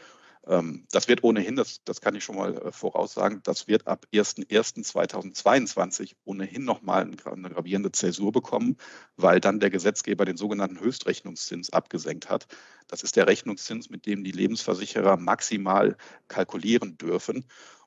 Ähm, 0.46 0.86
das 0.90 1.06
wird 1.08 1.22
ohnehin, 1.22 1.56
das, 1.56 1.84
das 1.84 2.00
kann 2.00 2.14
ich 2.14 2.24
schon 2.24 2.36
mal 2.36 2.56
äh, 2.56 2.72
voraussagen, 2.72 3.42
das 3.42 3.68
wird 3.68 3.86
ab 3.86 4.06
01.01.2022 4.12 6.14
ohnehin 6.24 6.64
nochmal 6.64 7.02
eine 7.02 7.50
gravierende 7.50 7.92
Zäsur 7.92 8.32
bekommen, 8.32 8.78
weil 9.16 9.40
dann 9.40 9.60
der 9.60 9.68
Gesetzgeber 9.70 10.24
den 10.24 10.38
sogenannten 10.38 10.80
Höchstrechnungszins 10.80 11.70
abgesenkt 11.70 12.30
hat. 12.30 12.46
Das 12.88 13.02
ist 13.02 13.16
der 13.16 13.26
Rechnungszins, 13.26 13.90
mit 13.90 14.06
dem 14.06 14.24
die 14.24 14.32
Lebensversicherer 14.32 15.18
maximal 15.18 15.98
kalkulieren 16.28 16.96
dürfen. 16.96 17.44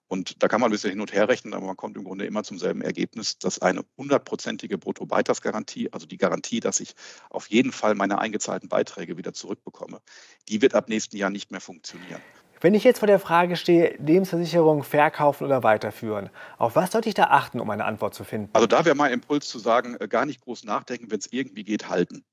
Und 0.08 0.44
da 0.44 0.48
kann 0.48 0.62
man 0.62 0.70
ein 0.70 0.74
bisschen 0.74 0.92
hin 0.92 1.02
und 1.02 1.12
her 1.12 1.28
rechnen, 1.28 1.56
aber 1.56 1.66
man 1.66 1.76
kommt 1.76 1.98
im 1.98 2.04
Grunde 2.04 2.28
immer 2.28 2.44
zum 2.44 2.60
selben 2.60 2.82
Ergebnis, 2.82 3.40
dass 3.40 3.58
eine 3.60 3.84
hundertprozentige 3.98 4.78
Bruttobeitragsgarantie, 4.78 5.92
also 5.92 6.06
die 6.06 6.18
Garantie, 6.18 6.60
dass 6.60 6.80
ich 6.82 6.94
auf 7.32 7.50
jeden 7.50 7.72
Fall 7.72 7.96
meine 7.96 8.20
eingezahlten 8.20 8.70
Beiträge 8.70 9.18
wieder 9.18 9.34
zurückbekomme, 9.34 10.02
die 10.50 10.62
wird 10.62 10.76
ab 10.76 10.88
nächsten 10.88 11.18
Jahr 11.18 11.32
nicht 11.32 11.50
mehr 11.50 11.62
funktionieren. 11.62 12.22
Wenn 12.64 12.76
ich 12.76 12.86
jetzt 12.86 13.00
vor 13.00 13.08
der 13.08 13.20
Frage 13.20 13.58
stehe, 13.58 13.98
Lebensversicherung 13.98 14.84
verkaufen 14.84 15.44
oder 15.44 15.64
weiterführen, 15.64 16.30
auf 16.58 16.78
was 16.78 16.94
sollte 16.94 17.10
ich 17.10 17.14
da 17.14 17.26
achten, 17.26 17.60
um 17.60 17.70
eine 17.70 17.84
Antwort 17.84 18.14
zu 18.14 18.24
finden? 18.24 18.52
Also 18.54 18.68
da 18.68 18.86
wäre 18.86 18.96
mein 18.96 19.12
Impuls 19.12 19.50
zu 19.50 19.60
sagen, 19.60 19.98
äh, 20.00 20.08
gar 20.08 20.26
nicht 20.26 20.40
groß 20.40 20.64
nachdenken, 20.64 21.12
wenn 21.12 21.20
es 21.20 21.28
irgendwie 21.30 21.66
geht, 21.66 21.90
halten. 21.90 22.24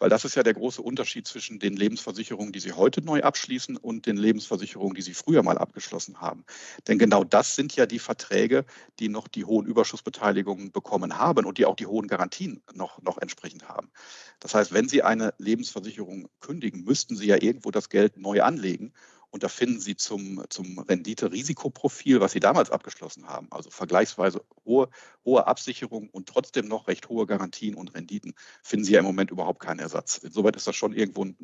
Weil 0.00 0.08
das 0.10 0.24
ist 0.24 0.34
ja 0.34 0.42
der 0.42 0.54
große 0.54 0.82
Unterschied 0.82 1.28
zwischen 1.28 1.60
den 1.60 1.76
Lebensversicherungen, 1.76 2.52
die 2.52 2.58
Sie 2.58 2.72
heute 2.72 3.00
neu 3.00 3.22
abschließen 3.22 3.76
und 3.76 4.06
den 4.06 4.16
Lebensversicherungen, 4.16 4.96
die 4.96 5.02
Sie 5.02 5.14
früher 5.14 5.44
mal 5.44 5.56
abgeschlossen 5.56 6.20
haben. 6.20 6.44
Denn 6.88 6.98
genau 6.98 7.22
das 7.22 7.54
sind 7.54 7.76
ja 7.76 7.86
die 7.86 8.00
Verträge, 8.00 8.64
die 8.98 9.08
noch 9.08 9.28
die 9.28 9.44
hohen 9.44 9.66
Überschussbeteiligungen 9.66 10.72
bekommen 10.72 11.16
haben 11.16 11.46
und 11.46 11.58
die 11.58 11.64
auch 11.64 11.76
die 11.76 11.86
hohen 11.86 12.08
Garantien 12.08 12.60
noch, 12.74 13.00
noch 13.02 13.18
entsprechend 13.18 13.68
haben. 13.68 13.92
Das 14.40 14.52
heißt, 14.52 14.74
wenn 14.74 14.88
Sie 14.88 15.04
eine 15.04 15.32
Lebensversicherung 15.38 16.28
kündigen, 16.40 16.82
müssten 16.82 17.14
Sie 17.14 17.28
ja 17.28 17.40
irgendwo 17.40 17.70
das 17.70 17.88
Geld 17.88 18.16
neu 18.16 18.42
anlegen. 18.42 18.92
Und 19.36 19.42
da 19.42 19.48
finden 19.48 19.80
Sie 19.80 19.96
zum, 19.96 20.42
zum 20.48 20.78
Rendite-Risikoprofil, 20.78 22.22
was 22.22 22.32
Sie 22.32 22.40
damals 22.40 22.70
abgeschlossen 22.70 23.26
haben, 23.26 23.48
also 23.50 23.68
vergleichsweise 23.68 24.42
hohe, 24.64 24.88
hohe 25.26 25.46
Absicherung 25.46 26.08
und 26.08 26.26
trotzdem 26.26 26.68
noch 26.68 26.88
recht 26.88 27.10
hohe 27.10 27.26
Garantien 27.26 27.74
und 27.74 27.94
Renditen, 27.94 28.32
finden 28.62 28.86
Sie 28.86 28.94
ja 28.94 29.00
im 29.00 29.04
Moment 29.04 29.30
überhaupt 29.30 29.60
keinen 29.60 29.80
Ersatz. 29.80 30.16
Insoweit 30.16 30.56
ist 30.56 30.66
das 30.66 30.74
schon 30.74 30.94
irgendwo 30.94 31.26
ein 31.26 31.36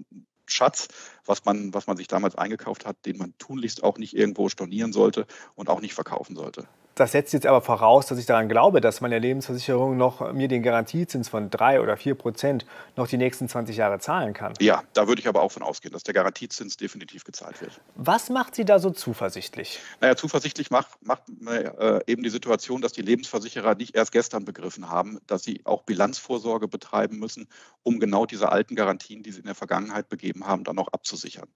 Schatz, 0.46 0.88
was 1.26 1.44
man, 1.44 1.74
was 1.74 1.86
man 1.86 1.98
sich 1.98 2.08
damals 2.08 2.34
eingekauft 2.34 2.86
hat, 2.86 2.96
den 3.04 3.18
man 3.18 3.36
tunlichst 3.36 3.82
auch 3.82 3.98
nicht 3.98 4.16
irgendwo 4.16 4.48
stornieren 4.48 4.94
sollte 4.94 5.26
und 5.54 5.68
auch 5.68 5.82
nicht 5.82 5.92
verkaufen 5.92 6.34
sollte. 6.34 6.66
Das 6.94 7.12
setzt 7.12 7.32
jetzt 7.32 7.46
aber 7.46 7.62
voraus, 7.62 8.06
dass 8.06 8.18
ich 8.18 8.26
daran 8.26 8.48
glaube, 8.48 8.80
dass 8.80 9.00
meine 9.00 9.18
Lebensversicherung 9.18 9.96
noch 9.96 10.32
mir 10.32 10.48
den 10.48 10.62
Garantiezins 10.62 11.28
von 11.28 11.48
drei 11.48 11.80
oder 11.80 11.96
vier 11.96 12.14
Prozent 12.14 12.66
noch 12.96 13.08
die 13.08 13.16
nächsten 13.16 13.48
20 13.48 13.76
Jahre 13.76 13.98
zahlen 13.98 14.34
kann. 14.34 14.52
Ja, 14.60 14.82
da 14.92 15.08
würde 15.08 15.20
ich 15.20 15.28
aber 15.28 15.42
auch 15.42 15.52
von 15.52 15.62
ausgehen, 15.62 15.92
dass 15.92 16.02
der 16.02 16.14
Garantiezins 16.14 16.76
definitiv 16.76 17.24
gezahlt 17.24 17.60
wird. 17.60 17.80
Was 17.94 18.28
macht 18.28 18.54
Sie 18.54 18.64
da 18.64 18.78
so 18.78 18.90
zuversichtlich? 18.90 19.80
Naja, 20.00 20.16
zuversichtlich 20.16 20.70
macht, 20.70 20.88
macht 21.02 21.22
äh, 21.46 22.00
eben 22.06 22.22
die 22.22 22.30
Situation, 22.30 22.82
dass 22.82 22.92
die 22.92 23.02
Lebensversicherer 23.02 23.74
nicht 23.74 23.94
erst 23.94 24.12
gestern 24.12 24.44
begriffen 24.44 24.90
haben, 24.90 25.18
dass 25.26 25.44
sie 25.44 25.62
auch 25.64 25.82
Bilanzvorsorge 25.82 26.68
betreiben 26.68 27.18
müssen, 27.18 27.48
um 27.82 28.00
genau 28.00 28.26
diese 28.26 28.50
alten 28.50 28.74
Garantien, 28.74 29.22
die 29.22 29.32
sie 29.32 29.40
in 29.40 29.46
der 29.46 29.54
Vergangenheit 29.54 30.08
begeben 30.08 30.46
haben, 30.46 30.64
dann 30.64 30.78
auch 30.78 30.88
abzusichern. 30.88 31.48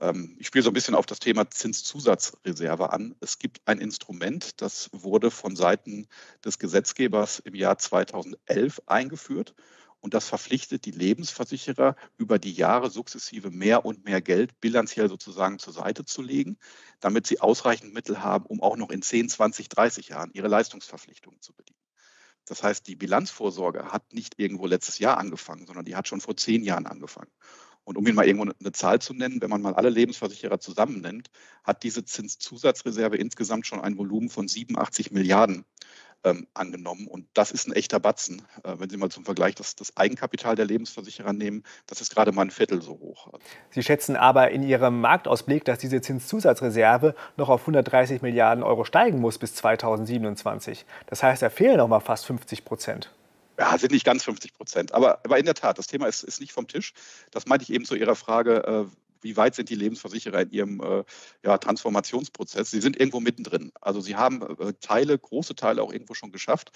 Ähm, 0.00 0.36
ich 0.38 0.46
spiele 0.46 0.62
so 0.62 0.70
ein 0.70 0.74
bisschen 0.74 0.94
auf 0.94 1.06
das 1.06 1.18
Thema 1.18 1.50
Zinszusatzreserve 1.50 2.92
an. 2.92 3.14
Es 3.20 3.38
gibt 3.38 3.60
ein 3.66 3.78
Instrument, 3.78 4.60
das 4.60 4.88
wurde 4.92 5.30
von 5.30 5.56
Seiten 5.56 6.06
des 6.44 6.58
Gesetzgebers 6.58 7.38
im 7.40 7.54
Jahr 7.54 7.78
2011 7.78 8.82
eingeführt. 8.86 9.54
Und 10.02 10.14
das 10.14 10.26
verpflichtet 10.26 10.86
die 10.86 10.92
Lebensversicherer, 10.92 11.94
über 12.16 12.38
die 12.38 12.52
Jahre 12.52 12.88
sukzessive 12.90 13.50
mehr 13.50 13.84
und 13.84 14.06
mehr 14.06 14.22
Geld 14.22 14.58
bilanziell 14.62 15.10
sozusagen 15.10 15.58
zur 15.58 15.74
Seite 15.74 16.06
zu 16.06 16.22
legen, 16.22 16.56
damit 17.00 17.26
sie 17.26 17.40
ausreichend 17.40 17.92
Mittel 17.92 18.22
haben, 18.22 18.46
um 18.46 18.62
auch 18.62 18.78
noch 18.78 18.88
in 18.88 19.02
10, 19.02 19.28
20, 19.28 19.68
30 19.68 20.08
Jahren 20.08 20.30
ihre 20.32 20.48
Leistungsverpflichtungen 20.48 21.42
zu 21.42 21.52
bedienen. 21.52 21.78
Das 22.46 22.62
heißt, 22.62 22.86
die 22.86 22.96
Bilanzvorsorge 22.96 23.92
hat 23.92 24.14
nicht 24.14 24.38
irgendwo 24.38 24.66
letztes 24.66 24.98
Jahr 24.98 25.18
angefangen, 25.18 25.66
sondern 25.66 25.84
die 25.84 25.94
hat 25.94 26.08
schon 26.08 26.22
vor 26.22 26.36
zehn 26.36 26.64
Jahren 26.64 26.86
angefangen. 26.86 27.30
Und 27.90 27.98
um 27.98 28.06
Ihnen 28.06 28.14
mal 28.14 28.24
irgendwo 28.24 28.48
eine 28.48 28.70
Zahl 28.70 29.00
zu 29.00 29.14
nennen, 29.14 29.42
wenn 29.42 29.50
man 29.50 29.62
mal 29.62 29.74
alle 29.74 29.90
Lebensversicherer 29.90 30.60
zusammennimmt, 30.60 31.28
hat 31.64 31.82
diese 31.82 32.04
Zinszusatzreserve 32.04 33.16
insgesamt 33.16 33.66
schon 33.66 33.80
ein 33.80 33.98
Volumen 33.98 34.28
von 34.28 34.46
87 34.46 35.10
Milliarden 35.10 35.64
ähm, 36.22 36.46
angenommen. 36.54 37.08
Und 37.08 37.26
das 37.34 37.50
ist 37.50 37.66
ein 37.66 37.72
echter 37.72 37.98
Batzen. 37.98 38.42
Äh, 38.62 38.76
wenn 38.78 38.88
Sie 38.90 38.96
mal 38.96 39.10
zum 39.10 39.24
Vergleich 39.24 39.56
das, 39.56 39.74
das, 39.74 39.96
Eigenkapital 39.96 40.54
der 40.54 40.66
Lebensversicherer 40.66 41.32
nehmen, 41.32 41.64
das 41.88 42.00
ist 42.00 42.14
gerade 42.14 42.30
mal 42.30 42.42
ein 42.42 42.52
Viertel 42.52 42.80
so 42.80 42.92
hoch. 42.92 43.32
Sie 43.70 43.82
schätzen 43.82 44.14
aber 44.14 44.52
in 44.52 44.62
Ihrem 44.62 45.00
Marktausblick, 45.00 45.64
dass 45.64 45.80
diese 45.80 46.00
Zinszusatzreserve 46.00 47.16
noch 47.36 47.48
auf 47.48 47.62
130 47.62 48.22
Milliarden 48.22 48.62
Euro 48.62 48.84
steigen 48.84 49.18
muss 49.18 49.38
bis 49.38 49.56
2027. 49.56 50.86
Das 51.06 51.24
heißt, 51.24 51.42
da 51.42 51.50
fehlen 51.50 51.78
noch 51.78 51.88
mal 51.88 51.98
fast 51.98 52.24
50 52.26 52.64
Prozent. 52.64 53.10
Ja, 53.60 53.76
sind 53.76 53.92
nicht 53.92 54.06
ganz 54.06 54.24
50 54.24 54.54
Prozent. 54.54 54.94
Aber, 54.94 55.18
aber 55.22 55.38
in 55.38 55.44
der 55.44 55.52
Tat, 55.52 55.78
das 55.78 55.86
Thema 55.86 56.06
ist, 56.06 56.22
ist 56.22 56.40
nicht 56.40 56.52
vom 56.52 56.66
Tisch. 56.66 56.94
Das 57.30 57.44
meinte 57.44 57.64
ich 57.64 57.70
eben 57.70 57.84
zu 57.84 57.94
Ihrer 57.94 58.16
Frage, 58.16 58.64
äh, 58.64 58.86
wie 59.22 59.36
weit 59.36 59.54
sind 59.54 59.68
die 59.68 59.74
Lebensversicherer 59.74 60.40
in 60.40 60.50
ihrem 60.50 60.80
äh, 60.80 61.04
ja, 61.44 61.58
Transformationsprozess? 61.58 62.70
Sie 62.70 62.80
sind 62.80 62.98
irgendwo 62.98 63.20
mittendrin. 63.20 63.70
Also 63.78 64.00
sie 64.00 64.16
haben 64.16 64.40
äh, 64.58 64.72
Teile, 64.80 65.18
große 65.18 65.54
Teile 65.54 65.82
auch 65.82 65.92
irgendwo 65.92 66.14
schon 66.14 66.32
geschafft, 66.32 66.72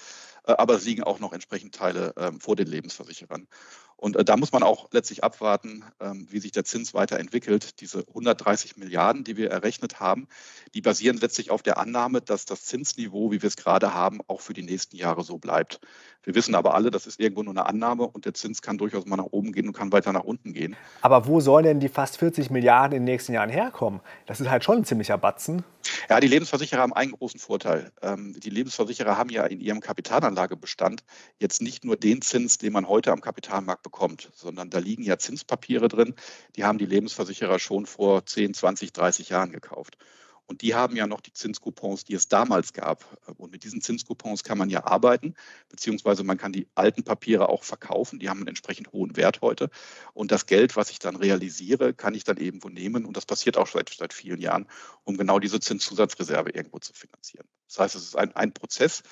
äh, 0.47 0.53
aber 0.53 0.75
es 0.75 0.85
liegen 0.85 1.03
auch 1.03 1.21
noch 1.21 1.33
entsprechend 1.33 1.75
Teile 1.75 2.13
ähm, 2.19 2.39
vor 2.41 2.55
den 2.55 2.67
Lebensversicherern. 2.67 3.49
Und 3.97 4.17
äh, 4.17 4.25
da 4.25 4.37
muss 4.37 4.53
man 4.53 4.63
auch 4.63 4.89
letztlich 4.93 5.25
abwarten, 5.25 5.85
ähm, 6.01 6.27
wie 6.31 6.41
sich 6.41 6.53
der 6.53 6.65
Zins 6.65 6.95
weiterentwickelt. 6.95 7.81
Diese 7.81 8.01
130 8.09 8.77
Milliarden, 8.77 9.25
die 9.25 9.37
wir 9.37 9.51
errechnet 9.51 10.01
haben, 10.01 10.29
die 10.75 10.83
basieren 10.83 11.17
letztlich 11.17 11.51
auf 11.51 11.63
der 11.63 11.79
Annahme, 11.79 12.21
dass 12.21 12.45
das 12.45 12.65
Zinsniveau, 12.65 13.31
wie 13.31 13.41
wir 13.41 13.49
es 13.49 13.57
gerade 13.57 13.95
haben, 13.95 14.21
auch 14.27 14.41
für 14.41 14.53
die 14.53 14.63
nächsten 14.63 14.97
Jahre 14.97 15.23
so 15.23 15.39
bleibt. 15.39 15.81
Wir 16.25 16.35
wissen 16.35 16.55
aber 16.55 16.75
alle, 16.75 16.91
das 16.91 17.07
ist 17.07 17.21
irgendwo 17.21 17.43
nur 17.43 17.53
eine 17.53 17.67
Annahme 17.67 18.05
und 18.05 18.25
der 18.25 18.35
Zins 18.35 18.63
kann 18.63 18.79
durchaus 18.79 19.05
mal 19.07 19.17
nach 19.17 19.27
oben 19.31 19.53
gehen 19.53 19.67
und 19.67 19.75
kann 19.75 19.93
weiter 19.93 20.13
nach 20.13 20.25
unten 20.25 20.53
gehen. 20.55 20.75
Aber 21.03 21.27
wo 21.27 21.41
sollen 21.41 21.65
denn 21.65 21.81
die 21.81 21.89
fast 21.89 22.17
40 22.19 22.51
Milliarden 22.51 22.97
in 22.97 23.03
den 23.03 23.13
nächsten 23.13 23.33
Jahren 23.33 23.51
herkommen? 23.51 24.01
Das 24.27 24.41
ist 24.41 24.49
halt 24.49 24.65
schon 24.65 24.79
ein 24.79 24.85
ziemlicher 24.85 25.19
Batzen. 25.19 25.65
Ja, 26.09 26.21
die 26.21 26.29
Lebensversicherer 26.29 26.81
haben 26.81 26.95
einen 26.95 27.13
großen 27.13 27.39
Vorteil. 27.39 27.93
Ähm, 28.03 28.35
die 28.39 28.51
Lebensversicherer 28.51 29.19
haben 29.19 29.29
ja 29.29 29.45
in 29.45 29.61
ihrem 29.61 29.81
Kapitalanlagebestand 29.81 31.05
jetzt 31.39 31.61
nicht 31.61 31.85
nur 31.85 31.97
den 31.97 32.23
Zins, 32.23 32.57
den 32.57 32.73
man 32.73 32.89
heute 32.89 33.13
am 33.13 33.21
Kapitalmarkt 33.21 33.83
bekommt, 33.83 34.31
sondern 34.35 34.71
da 34.71 34.79
liegen 34.79 35.03
ja 35.03 35.19
Zinspapiere 35.19 35.89
drin, 35.89 36.15
die 36.57 36.65
haben 36.65 36.79
die 36.79 36.87
Lebensversicherer 36.87 37.59
schon 37.59 37.85
vor 37.85 38.25
10, 38.25 38.55
20, 38.55 38.93
30 38.93 39.29
Jahren 39.29 39.53
gekauft. 39.53 39.99
Und 40.47 40.61
die 40.61 40.75
haben 40.75 40.95
ja 40.95 41.07
noch 41.07 41.21
die 41.21 41.33
Zinscoupons, 41.33 42.05
die 42.05 42.15
es 42.15 42.29
damals 42.29 42.73
gab. 42.73 43.05
Und 43.39 43.51
mit 43.51 43.65
diesen 43.65 43.81
Zinscoupons 43.81 44.45
kann 44.45 44.59
man 44.59 44.69
ja 44.69 44.85
arbeiten, 44.85 45.35
beziehungsweise 45.69 46.23
man 46.23 46.37
kann 46.37 46.53
die 46.53 46.69
alten 46.75 47.03
Papiere 47.03 47.49
auch 47.49 47.65
verkaufen. 47.65 48.19
Die 48.19 48.29
haben 48.29 48.41
einen 48.41 48.49
entsprechend 48.49 48.93
hohen 48.93 49.17
Wert 49.17 49.41
heute. 49.41 49.71
Und 50.13 50.33
das 50.33 50.47
Geld, 50.47 50.77
was 50.77 50.91
ich 50.91 50.99
dann 50.99 51.17
realisiere, 51.17 51.95
kann 51.95 52.15
ich 52.15 52.25
dann 52.25 52.37
irgendwo 52.37 52.69
nehmen. 52.69 53.07
Und 53.07 53.17
das 53.17 53.25
passiert 53.25 53.57
auch 53.57 53.69
seit, 53.69 53.89
seit 53.89 54.13
vielen 54.13 54.41
Jahren, 54.41 54.69
um 55.05 55.17
genau 55.17 55.39
diese 55.39 55.61
Zinszusatzreserve 55.61 56.51
irgendwo 56.51 56.79
zu 56.79 56.93
finanzieren. 56.93 57.47
Das 57.69 57.79
heißt, 57.79 57.95
es 57.95 58.03
ist 58.03 58.17
ein, 58.17 58.37
ein 58.37 58.53
Prozess, 58.53 59.03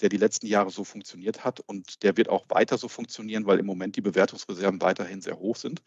der 0.00 0.08
die 0.08 0.16
letzten 0.16 0.46
Jahre 0.46 0.70
so 0.70 0.84
funktioniert 0.84 1.44
hat 1.44 1.60
und 1.60 2.02
der 2.02 2.16
wird 2.16 2.28
auch 2.28 2.44
weiter 2.48 2.78
so 2.78 2.88
funktionieren, 2.88 3.46
weil 3.46 3.58
im 3.58 3.66
Moment 3.66 3.96
die 3.96 4.00
Bewertungsreserven 4.00 4.80
weiterhin 4.80 5.20
sehr 5.20 5.38
hoch 5.38 5.56
sind 5.56 5.82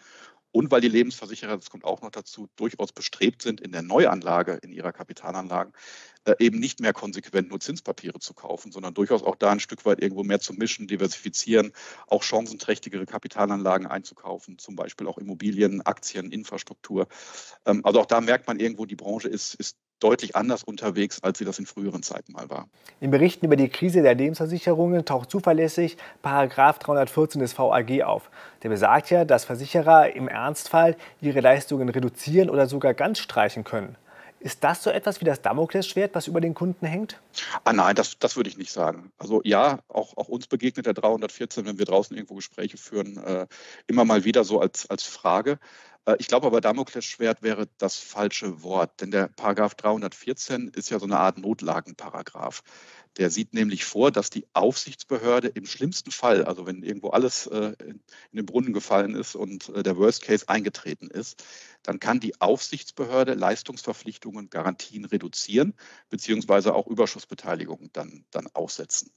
und 0.52 0.72
weil 0.72 0.82
die 0.82 0.90
Lebensversicherer, 0.90 1.56
das 1.56 1.70
kommt 1.70 1.86
auch 1.86 2.02
noch 2.02 2.12
dazu, 2.12 2.48
durchaus 2.56 2.92
bestrebt 2.92 3.42
sind, 3.42 3.62
in 3.62 3.72
der 3.72 3.82
Neuanlage, 3.82 4.60
in 4.62 4.72
ihrer 4.72 4.92
Kapitalanlagen, 4.92 5.74
äh, 6.26 6.36
eben 6.40 6.60
nicht 6.60 6.80
mehr 6.80 6.94
konsequent 6.94 7.50
nur 7.50 7.60
Zinspapiere 7.60 8.20
zu 8.20 8.34
kaufen, 8.34 8.72
sondern 8.72 8.94
durchaus 8.94 9.24
auch 9.24 9.36
da 9.36 9.52
ein 9.52 9.60
Stück 9.60 9.86
weit 9.86 10.02
irgendwo 10.02 10.24
mehr 10.24 10.40
zu 10.40 10.54
mischen, 10.54 10.88
diversifizieren, 10.88 11.72
auch 12.08 12.24
chancenträchtigere 12.24 13.06
Kapitalanlagen 13.06 13.88
einzukaufen, 13.88 14.58
zum 14.58 14.76
Beispiel 14.76 15.08
auch 15.08 15.18
Immobilien, 15.18 15.82
Aktien, 15.82 16.32
Infrastruktur. 16.32 17.08
Ähm, 17.66 17.86
also 17.86 18.02
auch 18.02 18.06
da 18.06 18.22
merkt 18.22 18.48
man 18.48 18.60
irgendwo, 18.60 18.86
die 18.86 18.96
Branche 18.96 19.30
ist, 19.30 19.56
ist 19.56 19.78
deutlich 20.02 20.36
anders 20.36 20.64
unterwegs, 20.64 21.24
als 21.24 21.38
sie 21.38 21.46
das 21.46 21.60
in 21.60 21.66
früheren 21.66 22.04
Zeiten 22.04 22.34
mal 22.34 22.50
war. 22.50 22.68
In 23.00 23.12
Berichten 23.12 23.46
über 23.46 23.56
die 23.56 23.70
Krise 23.70 24.02
der 24.02 24.16
Lebensversicherungen 24.16 25.06
taucht 25.06 25.32
zuverlässig 25.32 25.98
Paragraph 26.22 26.80
314 26.80 27.40
des 27.40 27.58
VAG 27.58 28.04
auf. 28.04 28.30
Der 28.64 28.70
besagt 28.70 29.10
ja, 29.10 29.26
dass 29.26 29.46
Versicherer 29.46 30.14
im 30.14 30.28
Ernstfall 30.28 30.98
ihre 31.22 31.40
Leistungen 31.40 31.90
reduzieren 31.90 32.50
oder 32.50 32.68
sogar 32.68 32.94
ganz 32.94 33.20
streichen 33.20 33.64
können. 33.64 33.96
Ist 34.42 34.64
das 34.64 34.82
so 34.82 34.90
etwas 34.90 35.22
wie 35.22 35.26
das 35.26 35.44
Damoklesschwert, 35.44 36.16
was 36.16 36.26
über 36.26 36.42
den 36.42 36.56
Kunden 36.56 36.88
hängt? 36.88 37.22
Ah 37.64 37.74
nein, 37.74 37.96
das, 37.96 38.18
das 38.18 38.36
würde 38.36 38.50
ich 38.50 38.58
nicht 38.58 38.72
sagen. 38.72 39.12
Also 39.20 39.42
ja, 39.44 39.80
auch, 39.88 40.18
auch 40.18 40.30
uns 40.30 40.48
begegnet 40.48 40.88
der 40.88 40.96
314, 40.96 41.66
wenn 41.68 41.78
wir 41.78 41.86
draußen 41.86 42.18
irgendwo 42.18 42.36
Gespräche 42.36 42.78
führen, 42.78 43.18
äh, 43.18 43.46
immer 43.86 44.04
mal 44.04 44.24
wieder 44.24 44.44
so 44.44 44.60
als, 44.60 44.90
als 44.90 45.04
Frage. 45.04 45.60
Äh, 46.06 46.16
ich 46.20 46.28
glaube 46.28 46.48
aber, 46.48 46.62
Damoklesschwert 46.62 47.42
wäre 47.42 47.68
das 47.78 47.98
falsche 47.98 48.64
Wort, 48.64 49.02
denn 49.02 49.12
der 49.12 49.28
Paragraph 49.28 49.76
314 49.76 50.70
ist 50.70 50.90
ja 50.90 51.00
so 51.00 51.06
eine 51.06 51.20
Art 51.20 51.38
Notlagenparagraph. 51.38 52.64
Der 53.18 53.30
sieht 53.30 53.54
nämlich 53.54 53.84
vor, 53.84 54.10
dass 54.10 54.30
die 54.30 54.48
Aufsichtsbehörde 54.54 55.50
im 55.50 55.66
schlimmsten 55.66 56.12
Fall, 56.12 56.46
also 56.46 56.66
wenn 56.66 56.82
irgendwo 56.82 57.10
alles 57.10 57.46
äh, 57.48 57.74
in 57.80 58.02
den 58.32 58.46
Brunnen 58.46 58.72
gefallen 58.72 59.16
ist 59.16 59.36
und 59.36 59.68
äh, 59.70 59.84
der 59.84 59.98
Worst 59.98 60.22
Case 60.24 60.48
eingetreten 60.48 61.10
ist, 61.10 61.44
dann 61.84 62.00
kann 62.00 62.22
die 62.22 62.40
Aufsichtsbehörde 62.40 63.34
Leistungsverpflichtungen, 63.34 64.50
Garantien 64.50 65.04
reduzieren, 65.04 65.74
beziehungsweise 66.10 66.74
auch 66.74 66.88
Überschussbeteiligungen 66.88 67.90
dann, 67.92 68.24
dann 68.32 68.48
aussetzen. 68.54 69.12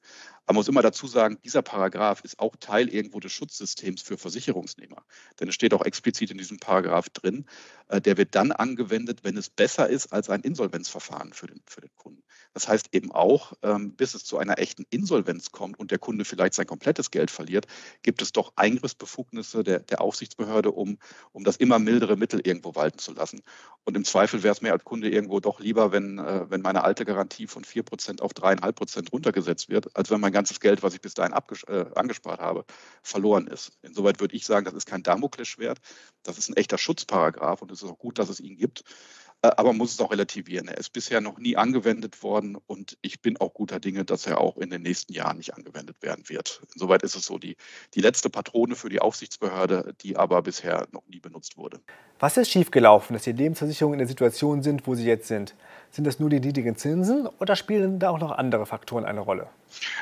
Man 0.47 0.57
muss 0.57 0.69
immer 0.69 0.83
dazu 0.83 1.07
sagen, 1.07 1.39
dieser 1.45 1.63
Paragraph 1.63 2.21
ist 2.23 2.39
auch 2.39 2.57
Teil 2.57 2.89
irgendwo 2.89 3.21
des 3.21 3.33
Schutzsystems 3.33 4.03
für 4.03 4.19
Versicherungsnehmer. 4.19 5.05
Denn 5.41 5.49
es 5.49 5.55
steht 5.55 5.73
auch 5.73 5.85
explizit 5.85 6.31
in 6.31 6.39
diesem 6.39 6.59
Paragraph 6.59 7.09
drin, 7.11 7.47
der 7.91 8.17
wird 8.17 8.35
dann 8.35 8.53
angewendet, 8.53 9.21
wenn 9.25 9.37
es 9.37 9.49
besser 9.49 9.89
ist 9.89 10.13
als 10.13 10.29
ein 10.31 10.41
Insolvenzverfahren 10.41 11.33
für 11.33 11.47
den, 11.47 11.63
für 11.67 11.81
den 11.81 11.95
Kunden. 11.97 12.23
Das 12.55 12.69
heißt 12.69 12.89
eben 12.93 13.11
auch, 13.11 13.53
ähm, 13.63 13.95
bis 13.97 14.15
es 14.15 14.25
zu 14.25 14.39
einer 14.39 14.59
echten 14.59 14.87
Insolvenz 14.91 15.51
kommt 15.51 15.79
und 15.79 15.91
der 15.91 15.99
Kunde 15.99 16.25
vielleicht 16.25 16.55
sein 16.55 16.67
komplettes 16.67 17.11
Geld 17.11 17.31
verliert, 17.31 17.67
gibt 18.03 18.23
es 18.23 18.33
doch 18.33 18.53
Eingriffsbefugnisse 18.57 19.65
der, 19.65 19.81
der 19.81 20.01
Aufsichtsbehörde, 20.01 20.71
um, 20.71 20.99
um 21.33 21.43
das 21.43 21.57
immer 21.57 21.81
mildere 21.81 22.17
Mittel 22.17 22.41
irgendwo 22.45 22.75
walten 22.77 22.99
zu 22.99 23.13
lassen. 23.13 23.43
Und 23.85 23.97
im 23.97 24.05
Zweifel 24.05 24.43
wäre 24.43 24.55
es 24.55 24.63
mir 24.63 24.73
als 24.73 24.85
Kunde 24.85 25.11
irgendwo 25.11 25.41
doch 25.41 25.59
lieber, 25.59 25.91
wenn, 25.91 26.19
äh, 26.19 26.49
wenn 26.49 26.63
meine 26.63 26.85
alte 26.85 27.05
Garantie 27.05 27.49
von 27.49 27.65
4% 27.65 28.23
auf 28.23 28.33
3,5% 28.33 29.11
runtergesetzt 29.11 29.69
wird, 29.69 29.95
als 29.97 30.11
wenn 30.11 30.21
mein 30.21 30.33
ganzes 30.35 30.61
Geld, 30.61 30.83
was 30.83 30.95
ich 30.95 31.01
bis 31.01 31.15
dahin 31.15 31.33
äh, 31.33 31.87
angespart 31.95 32.41
habe, 32.41 32.67
verloren 33.03 33.47
ist. 33.47 33.79
Insoweit 33.83 34.21
würde 34.21 34.37
ich 34.37 34.45
sagen, 34.45 34.67
das 34.67 34.75
ist 34.75 34.87
kein 34.87 35.03
Damoklesschwert, 35.03 35.79
das 36.23 36.37
ist 36.37 36.51
ein 36.51 36.57
echter 36.57 36.77
Schutzparagraf 36.77 37.63
und 37.63 37.71
es 37.71 37.83
ist 37.83 37.89
auch 37.89 37.99
gut, 37.99 38.19
dass 38.19 38.29
es 38.29 38.41
ihn 38.41 38.57
gibt. 38.57 38.85
Äh, 39.45 39.51
aber 39.57 39.71
man 39.71 39.79
muss 39.79 39.93
es 39.93 40.01
auch 40.01 40.11
relativieren. 40.11 40.69
Er 40.69 40.79
ist 40.79 40.93
bisher 40.93 41.21
noch 41.21 41.39
nie 41.39 41.57
angewendet 41.57 42.23
worden 42.23 42.57
und 42.67 42.97
ich 43.03 43.21
bin 43.21 43.37
auch 43.37 43.53
guter 43.53 43.79
Dinge, 43.79 44.05
dass 44.05 44.27
er 44.27 44.41
auch 44.41 44.57
in 44.57 44.71
den 44.71 44.83
nächsten 44.83 45.13
Jahren 45.13 45.37
nicht 45.37 45.55
angewendet 45.55 45.97
werden 46.01 46.29
wird. 46.29 46.63
Insoweit 46.75 47.03
ist 47.03 47.15
es 47.15 47.27
so 47.27 47.39
die, 47.39 47.57
die 47.95 48.01
letzte 48.01 48.31
Patrone 48.31 48.75
für 48.75 48.89
die 48.89 49.01
Aufsichtsbehörde, 49.01 49.95
die 50.01 50.17
aber 50.17 50.43
bisher 50.43 50.89
noch 50.93 51.07
nie 51.09 51.21
benutzt 51.21 51.57
wurde. 51.59 51.81
Was 52.25 52.39
ist 52.39 52.49
schiefgelaufen, 52.49 53.13
dass 53.13 53.25
die 53.25 53.33
Lebensversicherungen 53.33 53.97
in 53.97 53.99
der 53.99 54.09
Situation 54.09 54.63
sind, 54.63 54.87
wo 54.87 54.95
sie 54.95 55.05
jetzt 55.05 55.29
sind? 55.29 55.55
Sind 55.91 56.07
das 56.07 56.19
nur 56.19 56.31
die 56.31 56.41
niedrigen 56.41 56.75
Zinsen 56.75 57.29
oder 57.39 57.55
spielen 57.55 57.99
da 57.99 58.09
auch 58.09 58.19
noch 58.19 58.33
andere 58.33 58.65
Faktoren 58.65 59.05
eine 59.05 59.21
Rolle? 59.21 59.47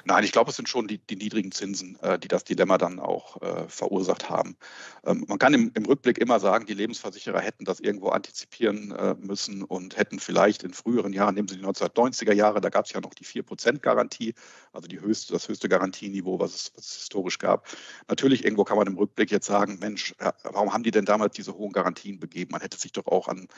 Nein, 0.05 0.25
ich 0.25 0.33
glaube, 0.33 0.50
es 0.50 0.57
sind 0.57 0.69
schon 0.69 0.87
die, 0.87 0.99
die 0.99 1.17
niedrigen 1.17 1.52
Zinsen, 1.52 1.99
äh, 2.02 2.19
die 2.19 2.29
das 2.29 2.45
Dilemma 2.45 2.79
dann 2.79 2.99
auch 2.99 3.41
äh, 3.43 3.69
verursacht 3.69 4.31
haben. 4.31 4.57
Ähm, 5.05 5.25
man 5.29 5.38
kann 5.38 5.55
im, 5.55 5.71
im, 5.75 5.85
Rückblick 5.85 6.19
immer 6.19 6.41
sagen, 6.41 6.67
die 6.67 6.75
Lebensversicherer 6.75 7.41
hätten 7.41 7.64
das 7.64 7.81
irgendwo 7.81 8.09
antizipieren 8.09 8.93
äh, 8.93 9.14
müssen 9.19 9.62
und 9.62 9.97
hätten 9.97 10.19
vielleicht 10.19 10.62
in 10.62 10.73
früheren 10.73 11.12
Jahren, 11.12 11.35
nehmen 11.35 11.49
Sie 11.49 11.57
die 11.57 11.64
1990er 11.64 12.33
Jahre, 12.33 12.61
da 12.61 12.69
gab 12.69 12.87
es 12.87 12.93
ja 12.93 13.00
noch 13.00 13.14
die 13.14 13.25
4%-Garantie, 13.25 14.35
also 14.73 14.88
die 14.88 15.00
höchste, 15.00 15.33
das 15.33 15.49
höchste 15.49 15.69
Garantieniveau, 15.69 16.38
was 16.38 16.55
es, 16.55 16.73
was 16.76 16.87
es, 16.87 16.95
historisch 17.02 17.38
gab. 17.38 17.67
Natürlich, 18.09 18.45
irgendwo 18.45 18.64
kann 18.64 18.76
man 18.76 18.87
im 18.87 18.97
Rückblick 18.97 19.31
jetzt 19.31 19.47
sagen, 19.47 19.79
Mensch, 19.81 20.14
warum 20.45 20.73
haben 20.73 20.83
die 20.83 20.91
denn 20.91 21.05
damals 21.05 21.35
diese 21.35 21.55
hohen 21.55 21.73
Garantien 21.73 22.12
begeben? 22.21 22.52
Man 22.52 22.61
hätte 22.61 22.78
sich 22.78 22.92
doch 22.92 23.07
auch 23.07 23.28
an 23.28 23.49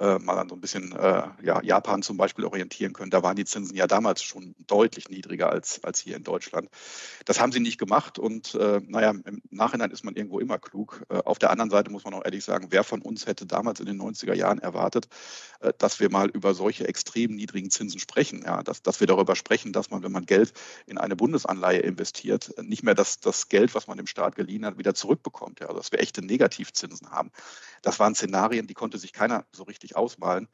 äh, 0.00 0.18
mal 0.18 0.38
an 0.38 0.48
so 0.48 0.54
ein 0.54 0.60
bisschen 0.60 0.92
äh, 0.92 1.22
ja, 1.42 1.62
Japan 1.62 2.02
zum 2.02 2.16
Beispiel 2.16 2.44
orientieren 2.44 2.92
können. 2.92 3.10
Da 3.10 3.22
waren 3.22 3.36
die 3.36 3.44
Zinsen 3.44 3.76
ja 3.76 3.86
damals 3.86 4.22
schon 4.22 4.54
deutlich 4.66 5.08
niedriger 5.08 5.50
als, 5.50 5.82
als 5.84 6.00
hier 6.00 6.16
in 6.16 6.24
Deutschland. 6.24 6.68
Das 7.24 7.40
haben 7.40 7.52
sie 7.52 7.60
nicht 7.60 7.78
gemacht 7.78 8.18
und 8.18 8.54
äh, 8.54 8.80
naja, 8.86 9.10
im 9.10 9.42
Nachhinein 9.50 9.90
ist 9.90 10.04
man 10.04 10.14
irgendwo 10.14 10.38
immer 10.40 10.58
klug. 10.58 11.02
Äh, 11.08 11.18
auf 11.18 11.38
der 11.38 11.50
anderen 11.50 11.70
Seite 11.70 11.90
muss 11.90 12.04
man 12.04 12.14
auch 12.14 12.24
ehrlich 12.24 12.44
sagen, 12.44 12.68
wer 12.70 12.84
von 12.84 13.00
uns 13.00 13.26
hätte 13.26 13.46
damals 13.46 13.80
in 13.80 13.86
den 13.86 14.00
90er 14.00 14.34
Jahren 14.34 14.58
erwartet, 14.58 15.08
äh, 15.60 15.72
dass 15.78 16.00
wir 16.00 16.10
mal 16.10 16.28
über 16.28 16.54
solche 16.54 16.86
extrem 16.86 17.34
niedrigen 17.34 17.70
Zinsen 17.70 18.00
sprechen. 18.00 18.42
Ja, 18.44 18.62
dass, 18.62 18.82
dass 18.82 19.00
wir 19.00 19.06
darüber 19.06 19.36
sprechen, 19.36 19.72
dass 19.72 19.90
man, 19.90 20.02
wenn 20.02 20.12
man 20.12 20.26
Geld 20.26 20.52
in 20.86 20.98
eine 20.98 21.16
Bundesanleihe 21.16 21.80
investiert, 21.80 22.52
nicht 22.60 22.82
mehr 22.82 22.94
das, 22.94 23.20
das 23.20 23.48
Geld, 23.48 23.74
was 23.74 23.86
man 23.86 23.96
dem 23.96 24.06
Staat 24.06 24.34
geliehen 24.34 24.66
hat, 24.66 24.78
wieder 24.78 24.94
zurückbekommt. 24.94 25.60
Ja, 25.60 25.66
also 25.66 25.78
dass 25.78 25.92
wir 25.92 26.00
echte 26.00 26.22
Negativzinsen 26.22 27.10
haben. 27.10 27.30
Das 27.86 28.00
waren 28.00 28.16
Szenarien, 28.16 28.66
die 28.66 28.74
konnte 28.74 28.98
sich 28.98 29.12
keiner 29.12 29.46
so 29.52 29.62
richtig 29.62 29.94
ausmalen. 29.94 30.48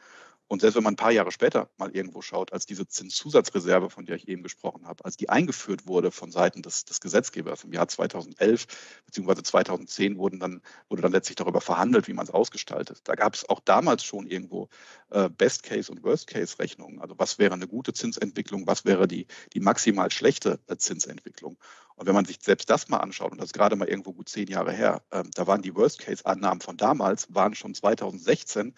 Und 0.53 0.61
selbst 0.61 0.77
wenn 0.77 0.85
man 0.85 0.93
ein 0.93 0.97
paar 0.97 1.13
Jahre 1.13 1.33
später 1.33 1.71
mal 1.79 1.97
irgendwo 1.97 2.21
schaut, 2.21 2.53
als 2.53 2.67
diese 2.67 2.87
Zinszusatzreserve, 2.87 3.89
von 3.89 4.05
der 4.05 4.17
ich 4.17 4.29
eben 4.29 4.43
gesprochen 4.43 4.87
habe, 4.87 5.03
als 5.03 5.17
die 5.17 5.31
eingeführt 5.31 5.87
wurde 5.87 6.11
von 6.11 6.31
Seiten 6.31 6.61
des, 6.61 6.85
des 6.85 7.01
Gesetzgebers 7.01 7.65
im 7.65 7.73
Jahr 7.73 7.89
2011 7.89 8.67
bzw. 9.07 9.43
2010 9.45 10.19
wurden 10.19 10.41
dann, 10.41 10.61
wurde 10.91 11.01
dann 11.01 11.13
letztlich 11.13 11.37
darüber 11.37 11.63
verhandelt, 11.63 12.07
wie 12.07 12.13
man 12.13 12.27
es 12.27 12.31
ausgestaltet. 12.31 13.01
Da 13.05 13.15
gab 13.15 13.33
es 13.33 13.49
auch 13.49 13.61
damals 13.61 14.05
schon 14.05 14.27
irgendwo 14.27 14.69
äh, 15.09 15.31
Best-Case- 15.31 15.91
und 15.91 16.03
Worst-Case-Rechnungen. 16.03 17.01
Also 17.01 17.19
was 17.19 17.39
wäre 17.39 17.55
eine 17.55 17.67
gute 17.67 17.95
Zinsentwicklung, 17.95 18.67
was 18.67 18.85
wäre 18.85 19.09
die, 19.09 19.29
die 19.55 19.61
maximal 19.61 20.11
schlechte 20.11 20.61
äh, 20.67 20.77
Zinsentwicklung. 20.77 21.57
Und 21.97 22.07
wenn 22.07 22.15
man 22.15 22.27
sich 22.27 22.41
selbst 22.43 22.69
das 22.69 22.91
mal 22.91 22.99
anschaut, 22.99 23.33
und 23.33 23.39
das 23.39 23.47
ist 23.47 23.55
gerade 23.55 23.77
mal 23.77 23.89
irgendwo 23.89 24.13
gut 24.13 24.29
zehn 24.29 24.49
Jahre 24.49 24.73
her, 24.73 25.03
äh, 25.13 25.23
da 25.35 25.47
waren 25.47 25.63
die 25.63 25.75
Worst-Case-Annahmen 25.75 26.61
von 26.61 26.77
damals, 26.77 27.35
waren 27.35 27.55
schon 27.55 27.75
2016 27.75 28.69
äh, 28.69 28.73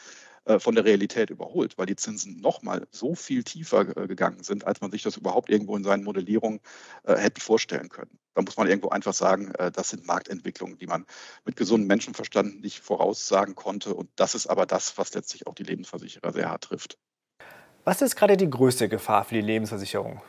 von 0.59 0.75
der 0.75 0.85
Realität 0.85 1.31
überholt, 1.31 1.79
weil 1.79 1.87
die 1.87 1.97
Zinsen 1.97 2.41
nochmal 2.41 2.87
so 2.91 3.15
viel 3.15 3.45
tiefer 3.45 3.97
äh, 3.97 4.07
gegangen 4.07 4.43
sind, 4.43 4.67
als 4.67 4.81
man 4.81 4.91
sich 4.91 5.03
das 5.03 5.17
überhaupt 5.17 5.49
irgendwo 5.49 5.77
in 5.77 5.85
seinen 5.85 6.05
Modellierungen 6.05 6.61
äh, 7.05 7.17
hätte 7.17 7.41
vorstellen 7.41 7.89
können. 7.89 8.19
Da 8.35 8.43
muss 8.43 8.57
man 8.57 8.67
irgendwo 8.67 8.89
einfach 8.89 9.15
sagen, 9.15 9.53
das 9.73 9.91
sind 9.91 10.07
Marktentwicklungen, 10.07 10.77
die 10.77 10.89
man 10.89 11.07
mit 11.45 11.55
gesundem 11.55 11.87
Menschenverstand 11.87 12.61
nicht 12.63 12.81
voraussagen 12.81 13.55
konnte. 13.55 13.95
Und 13.95 14.11
das 14.17 14.35
ist 14.35 14.49
aber 14.49 14.67
das, 14.67 14.99
was 14.99 15.15
letztlich 15.15 15.47
auch 15.47 15.55
die 15.55 15.63
Lebensversicherer 15.63 16.33
sehr 16.33 16.51
hart 16.51 16.65
trifft. 16.65 16.99
Was 17.85 18.03
ist 18.03 18.17
gerade 18.17 18.37
die 18.37 18.51
größte 18.51 18.89
Gefahr 18.89 19.25
für 19.25 19.37
die 19.37 19.41
Lebensversicherung? 19.41 20.21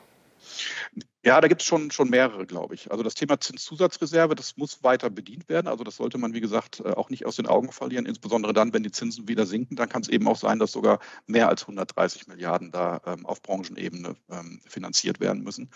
Ja, 1.25 1.41
da 1.41 1.47
gibt 1.47 1.61
es 1.61 1.67
schon, 1.67 1.89
schon 1.89 2.11
mehrere, 2.11 2.45
glaube 2.45 2.75
ich. 2.75 2.91
Also 2.91 3.03
das 3.03 3.15
Thema 3.15 3.39
Zinszusatzreserve, 3.39 4.35
das 4.35 4.57
muss 4.57 4.83
weiter 4.83 5.09
bedient 5.09 5.49
werden. 5.49 5.67
Also 5.67 5.83
das 5.83 5.95
sollte 5.95 6.19
man, 6.19 6.35
wie 6.35 6.39
gesagt, 6.39 6.81
äh, 6.81 6.91
auch 6.91 7.09
nicht 7.09 7.25
aus 7.25 7.37
den 7.37 7.47
Augen 7.47 7.71
verlieren. 7.71 8.05
Insbesondere 8.05 8.53
dann, 8.53 8.73
wenn 8.73 8.83
die 8.83 8.91
Zinsen 8.91 9.27
wieder 9.27 9.47
sinken, 9.47 9.75
dann 9.75 9.89
kann 9.89 10.03
es 10.03 10.07
eben 10.07 10.27
auch 10.27 10.37
sein, 10.37 10.59
dass 10.59 10.71
sogar 10.71 10.99
mehr 11.25 11.49
als 11.49 11.63
130 11.63 12.27
Milliarden 12.27 12.69
da 12.69 13.01
ähm, 13.07 13.25
auf 13.25 13.41
Branchenebene 13.41 14.15
ähm, 14.29 14.61
finanziert 14.67 15.19
werden 15.19 15.41
müssen. 15.41 15.71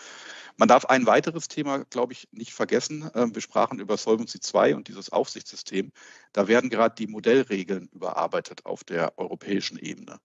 Man 0.56 0.68
darf 0.68 0.84
ein 0.84 1.06
weiteres 1.06 1.48
Thema, 1.48 1.84
glaube 1.86 2.12
ich, 2.12 2.28
nicht 2.30 2.52
vergessen. 2.52 3.10
Ähm, 3.16 3.34
wir 3.34 3.42
sprachen 3.42 3.80
über 3.80 3.96
Solvency 3.96 4.38
II 4.54 4.74
und 4.74 4.86
dieses 4.86 5.10
Aufsichtssystem. 5.10 5.90
Da 6.32 6.46
werden 6.46 6.70
gerade 6.70 6.94
die 6.94 7.08
Modellregeln 7.08 7.88
überarbeitet 7.92 8.66
auf 8.66 8.84
der 8.84 9.18
europäischen 9.18 9.78
Ebene. 9.78 10.20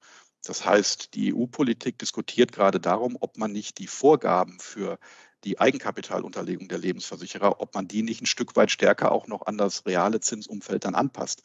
Das 0.45 0.63
heißt, 0.63 1.15
die 1.15 1.33
EU-Politik 1.33 1.97
diskutiert 1.97 2.51
gerade 2.51 2.79
darum, 2.79 3.17
ob 3.19 3.37
man 3.37 3.51
nicht 3.51 3.79
die 3.79 3.87
Vorgaben 3.87 4.59
für 4.59 4.99
die 5.43 5.59
Eigenkapitalunterlegung 5.59 6.67
der 6.67 6.77
Lebensversicherer, 6.77 7.61
ob 7.61 7.73
man 7.73 7.87
die 7.87 8.03
nicht 8.03 8.21
ein 8.21 8.27
Stück 8.27 8.55
weit 8.55 8.71
stärker 8.71 9.11
auch 9.11 9.27
noch 9.27 9.47
an 9.47 9.57
das 9.57 9.85
reale 9.85 10.19
Zinsumfeld 10.19 10.85
dann 10.85 10.95
anpasst. 10.95 11.43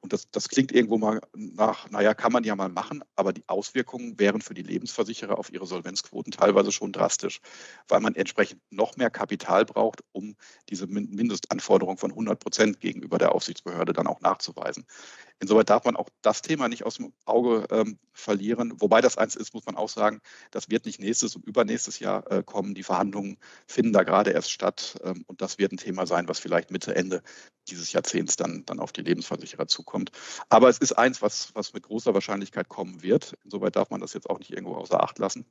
Und 0.00 0.12
das, 0.12 0.30
das 0.30 0.48
klingt 0.48 0.72
irgendwo 0.72 0.98
mal 0.98 1.20
nach, 1.34 1.90
naja, 1.90 2.14
kann 2.14 2.32
man 2.32 2.44
ja 2.44 2.54
mal 2.54 2.68
machen, 2.68 3.02
aber 3.16 3.32
die 3.32 3.48
Auswirkungen 3.48 4.18
wären 4.20 4.40
für 4.40 4.54
die 4.54 4.62
Lebensversicherer 4.62 5.38
auf 5.38 5.52
ihre 5.52 5.66
Solvenzquoten 5.66 6.30
teilweise 6.30 6.70
schon 6.70 6.92
drastisch, 6.92 7.40
weil 7.88 8.00
man 8.00 8.14
entsprechend 8.14 8.60
noch 8.70 8.96
mehr 8.96 9.10
Kapital 9.10 9.64
braucht, 9.64 10.04
um 10.12 10.36
diese 10.68 10.86
Mindestanforderung 10.86 11.98
von 11.98 12.12
100 12.12 12.38
Prozent 12.38 12.80
gegenüber 12.80 13.18
der 13.18 13.32
Aufsichtsbehörde 13.34 13.92
dann 13.94 14.06
auch 14.06 14.20
nachzuweisen. 14.20 14.86
Insoweit 15.38 15.68
darf 15.68 15.84
man 15.84 15.96
auch 15.96 16.08
das 16.22 16.40
Thema 16.40 16.68
nicht 16.68 16.84
aus 16.84 16.96
dem 16.96 17.12
Auge 17.26 17.66
ähm, 17.70 17.98
verlieren. 18.12 18.72
Wobei 18.80 19.02
das 19.02 19.18
eins 19.18 19.36
ist, 19.36 19.52
muss 19.52 19.66
man 19.66 19.76
auch 19.76 19.90
sagen, 19.90 20.20
das 20.50 20.70
wird 20.70 20.86
nicht 20.86 20.98
nächstes 20.98 21.36
und 21.36 21.44
übernächstes 21.44 21.98
Jahr 21.98 22.30
äh, 22.30 22.42
kommen. 22.42 22.74
Die 22.74 22.82
Verhandlungen 22.82 23.36
finden 23.66 23.92
da 23.92 24.02
gerade 24.02 24.30
erst 24.30 24.50
statt. 24.50 24.98
Ähm, 25.04 25.24
und 25.26 25.42
das 25.42 25.58
wird 25.58 25.72
ein 25.72 25.76
Thema 25.76 26.06
sein, 26.06 26.26
was 26.28 26.38
vielleicht 26.38 26.70
Mitte, 26.70 26.96
Ende 26.96 27.22
dieses 27.68 27.92
Jahrzehnts 27.92 28.36
dann, 28.36 28.64
dann 28.64 28.80
auf 28.80 28.92
die 28.92 29.02
Lebensversicherer 29.02 29.66
zukommt. 29.66 30.10
Aber 30.48 30.68
es 30.68 30.78
ist 30.78 30.92
eins, 30.92 31.20
was, 31.20 31.54
was 31.54 31.74
mit 31.74 31.82
großer 31.82 32.14
Wahrscheinlichkeit 32.14 32.68
kommen 32.68 33.02
wird. 33.02 33.36
Insoweit 33.44 33.76
darf 33.76 33.90
man 33.90 34.00
das 34.00 34.14
jetzt 34.14 34.30
auch 34.30 34.38
nicht 34.38 34.52
irgendwo 34.52 34.76
außer 34.76 35.02
Acht 35.02 35.18
lassen. 35.18 35.46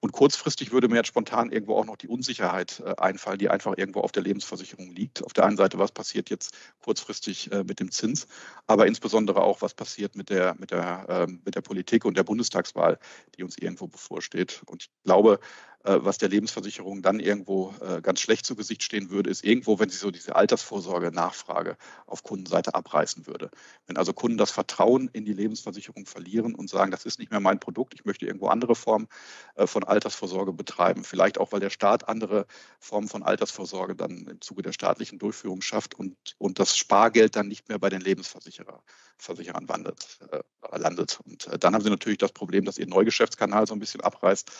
Und 0.00 0.12
kurzfristig 0.12 0.72
würde 0.72 0.88
mir 0.88 0.96
jetzt 0.96 1.08
spontan 1.08 1.52
irgendwo 1.52 1.76
auch 1.76 1.84
noch 1.84 1.96
die 1.96 2.08
Unsicherheit 2.08 2.82
äh, 2.84 2.96
einfallen, 2.96 3.38
die 3.38 3.50
einfach 3.50 3.76
irgendwo 3.76 4.00
auf 4.00 4.12
der 4.12 4.22
Lebensversicherung 4.22 4.90
liegt. 4.90 5.22
Auf 5.22 5.34
der 5.34 5.44
einen 5.44 5.58
Seite, 5.58 5.78
was 5.78 5.92
passiert 5.92 6.30
jetzt 6.30 6.56
kurzfristig 6.82 7.52
äh, 7.52 7.64
mit 7.64 7.80
dem 7.80 7.90
Zins, 7.90 8.26
aber 8.66 8.86
insbesondere 8.86 9.19
auch, 9.28 9.62
was 9.62 9.74
passiert 9.74 10.16
mit 10.16 10.30
der, 10.30 10.54
mit, 10.58 10.70
der, 10.70 11.06
ähm, 11.08 11.40
mit 11.44 11.54
der 11.54 11.60
Politik 11.60 12.04
und 12.04 12.16
der 12.16 12.24
Bundestagswahl, 12.24 12.98
die 13.36 13.42
uns 13.42 13.58
irgendwo 13.58 13.86
bevorsteht. 13.86 14.62
Und 14.66 14.84
ich 14.84 14.90
glaube, 15.04 15.40
was 15.82 16.18
der 16.18 16.28
Lebensversicherung 16.28 17.00
dann 17.00 17.20
irgendwo 17.20 17.74
äh, 17.80 18.02
ganz 18.02 18.20
schlecht 18.20 18.44
zu 18.44 18.54
Gesicht 18.54 18.82
stehen 18.82 19.10
würde, 19.10 19.30
ist 19.30 19.44
irgendwo, 19.44 19.78
wenn 19.78 19.88
sie 19.88 19.96
so 19.96 20.10
diese 20.10 20.36
Altersvorsorge-Nachfrage 20.36 21.76
auf 22.06 22.22
Kundenseite 22.22 22.74
abreißen 22.74 23.26
würde. 23.26 23.50
Wenn 23.86 23.96
also 23.96 24.12
Kunden 24.12 24.36
das 24.36 24.50
Vertrauen 24.50 25.08
in 25.12 25.24
die 25.24 25.32
Lebensversicherung 25.32 26.04
verlieren 26.04 26.54
und 26.54 26.68
sagen, 26.68 26.90
das 26.90 27.06
ist 27.06 27.18
nicht 27.18 27.30
mehr 27.30 27.40
mein 27.40 27.60
Produkt, 27.60 27.94
ich 27.94 28.04
möchte 28.04 28.26
irgendwo 28.26 28.48
andere 28.48 28.74
Formen 28.74 29.08
äh, 29.54 29.66
von 29.66 29.84
Altersvorsorge 29.84 30.52
betreiben, 30.52 31.02
vielleicht 31.02 31.38
auch, 31.38 31.52
weil 31.52 31.60
der 31.60 31.70
Staat 31.70 32.08
andere 32.08 32.46
Formen 32.78 33.08
von 33.08 33.22
Altersvorsorge 33.22 33.96
dann 33.96 34.26
im 34.26 34.40
Zuge 34.42 34.62
der 34.62 34.72
staatlichen 34.72 35.18
Durchführung 35.18 35.62
schafft 35.62 35.94
und, 35.94 36.16
und 36.38 36.58
das 36.58 36.76
Spargeld 36.76 37.36
dann 37.36 37.48
nicht 37.48 37.68
mehr 37.68 37.78
bei 37.78 37.88
den 37.88 38.02
Lebensversicherern 38.02 38.80
Versicherern 39.20 39.68
wandelt, 39.68 40.18
äh, 40.30 40.78
landet. 40.78 41.20
Und 41.24 41.46
äh, 41.46 41.58
dann 41.58 41.74
haben 41.74 41.82
sie 41.82 41.90
natürlich 41.90 42.18
das 42.18 42.32
Problem, 42.32 42.64
dass 42.64 42.78
ihr 42.78 42.86
Neugeschäftskanal 42.86 43.66
so 43.66 43.74
ein 43.74 43.78
bisschen 43.78 44.00
abreißt 44.00 44.50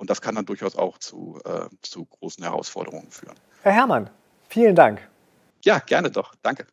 und 0.00 0.08
das 0.08 0.22
kann 0.22 0.34
dann 0.34 0.46
durchaus 0.46 0.76
auch 0.76 0.96
zu, 0.98 1.38
äh, 1.44 1.68
zu 1.82 2.06
großen 2.06 2.42
Herausforderungen 2.42 3.10
führen. 3.10 3.36
Herr 3.62 3.72
Herrmann, 3.72 4.08
vielen 4.48 4.74
Dank. 4.74 5.06
Ja, 5.62 5.78
gerne 5.78 6.10
doch. 6.10 6.34
Danke. 6.42 6.66